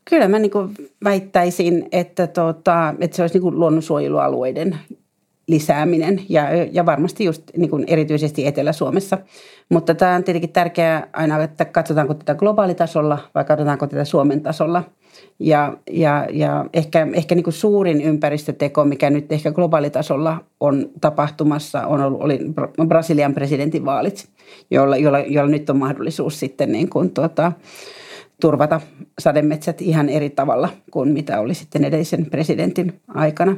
Kyllä 0.10 0.28
mä 0.28 0.40
niin 0.40 0.52
väittäisin, 1.04 1.88
että, 1.92 2.28
tota, 2.28 2.96
että 3.00 3.16
se 3.16 3.22
olisi 3.22 3.40
niin 3.40 3.60
luonnonsuojelualueiden 3.60 4.80
lisääminen 5.48 6.22
ja, 6.30 6.44
ja 6.72 6.86
varmasti 6.86 7.26
just 7.26 7.44
niin 7.58 7.70
kuin 7.70 7.84
erityisesti 7.88 8.48
Etelä-Suomessa. 8.48 9.18
Mutta 9.70 9.96
tämä 9.96 10.16
on 10.16 10.24
tietenkin 10.24 10.54
tärkeää 10.54 11.08
aina, 11.14 11.44
että 11.44 11.66
katsotaanko 11.66 12.14
tätä 12.14 12.36
globaalitasolla 12.36 13.20
vai 13.36 13.46
katsotaanko 13.46 13.88
tätä 13.88 14.06
Suomen 14.06 14.42
tasolla. 14.42 14.84
Ja, 15.40 15.78
ja, 15.92 16.28
ja 16.32 16.66
ehkä, 16.74 17.08
ehkä 17.14 17.36
niin 17.36 17.44
kuin 17.44 17.54
suurin 17.54 18.02
ympäristöteko, 18.02 18.86
mikä 18.86 19.10
nyt 19.10 19.32
ehkä 19.32 19.52
globaalitasolla 19.52 20.38
on 20.60 20.90
tapahtumassa, 21.02 21.88
on 21.88 22.02
ollut, 22.02 22.22
oli 22.22 22.40
Brasilian 22.88 23.34
presidentinvaalit, 23.34 24.30
jolla, 24.72 24.98
jolla, 24.98 25.20
jolla 25.20 25.50
nyt 25.50 25.70
on 25.70 25.78
mahdollisuus 25.78 26.40
sitten 26.40 26.72
niin 26.72 26.90
kuin 26.90 27.12
tuota, 27.12 27.52
turvata 28.42 28.82
sademetsät 29.20 29.82
ihan 29.82 30.10
eri 30.10 30.30
tavalla 30.30 30.70
kuin 30.92 31.10
mitä 31.10 31.40
oli 31.40 31.54
sitten 31.54 31.84
edellisen 31.84 32.26
presidentin 32.26 33.02
aikana. 33.08 33.58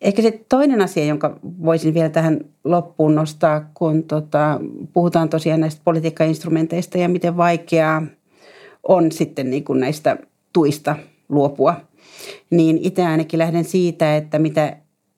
Ehkä 0.00 0.22
se 0.22 0.44
toinen 0.48 0.82
asia, 0.82 1.04
jonka 1.04 1.38
voisin 1.42 1.94
vielä 1.94 2.08
tähän 2.08 2.40
loppuun 2.64 3.14
nostaa, 3.14 3.70
kun 3.74 4.02
tota, 4.02 4.60
puhutaan 4.92 5.28
tosiaan 5.28 5.60
näistä 5.60 5.80
politiikkainstrumenteista 5.84 6.98
ja 6.98 7.08
miten 7.08 7.36
vaikeaa 7.36 8.02
on 8.88 9.12
sitten 9.12 9.50
niin 9.50 9.64
kuin 9.64 9.80
näistä 9.80 10.16
tuista 10.52 10.96
luopua, 11.28 11.74
niin 12.50 12.78
itse 12.82 13.06
ainakin 13.06 13.38
lähden 13.38 13.64
siitä, 13.64 14.16
että 14.16 14.38
mitä 14.38 14.76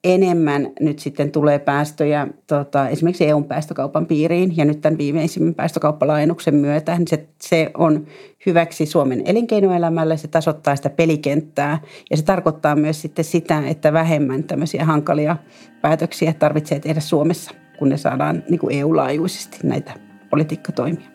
enemmän 0.08 0.70
nyt 0.80 0.98
sitten 0.98 1.30
tulee 1.30 1.58
päästöjä 1.58 2.26
tota, 2.46 2.88
esimerkiksi 2.88 3.26
EUn 3.26 3.44
päästökaupan 3.44 4.06
piiriin 4.06 4.56
ja 4.56 4.64
nyt 4.64 4.80
tämän 4.80 4.98
viimeisimmän 4.98 5.54
päästökauppalaajennuksen 5.54 6.54
myötä, 6.54 6.98
niin 6.98 7.08
se, 7.08 7.26
se 7.40 7.70
on 7.78 8.06
hyväksi 8.46 8.86
Suomen 8.86 9.22
elinkeinoelämälle, 9.24 10.16
se 10.16 10.28
tasoittaa 10.28 10.76
sitä 10.76 10.90
pelikenttää 10.90 11.78
ja 12.10 12.16
se 12.16 12.24
tarkoittaa 12.24 12.76
myös 12.76 13.02
sitten 13.02 13.24
sitä, 13.24 13.62
että 13.66 13.92
vähemmän 13.92 14.44
tämmöisiä 14.44 14.84
hankalia 14.84 15.36
päätöksiä 15.80 16.32
tarvitsee 16.32 16.80
tehdä 16.80 17.00
Suomessa, 17.00 17.50
kun 17.78 17.88
ne 17.88 17.96
saadaan 17.96 18.42
niin 18.50 18.60
kuin 18.60 18.74
EU-laajuisesti 18.76 19.58
näitä 19.62 19.92
politiikkatoimia. 20.30 21.08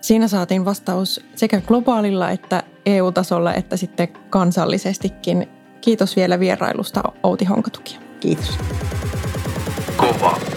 Siinä 0.00 0.28
saatiin 0.28 0.64
vastaus 0.64 1.24
sekä 1.34 1.60
globaalilla 1.60 2.30
että 2.30 2.62
EU-tasolla 2.86 3.54
että 3.54 3.76
sitten 3.76 4.08
kansallisestikin 4.30 5.48
Kiitos 5.82 6.16
vielä 6.16 6.40
vierailusta 6.40 7.02
Outi 7.22 7.44
Honkatukia. 7.44 8.00
Kiitos. 8.20 8.58
Kova. 9.96 10.51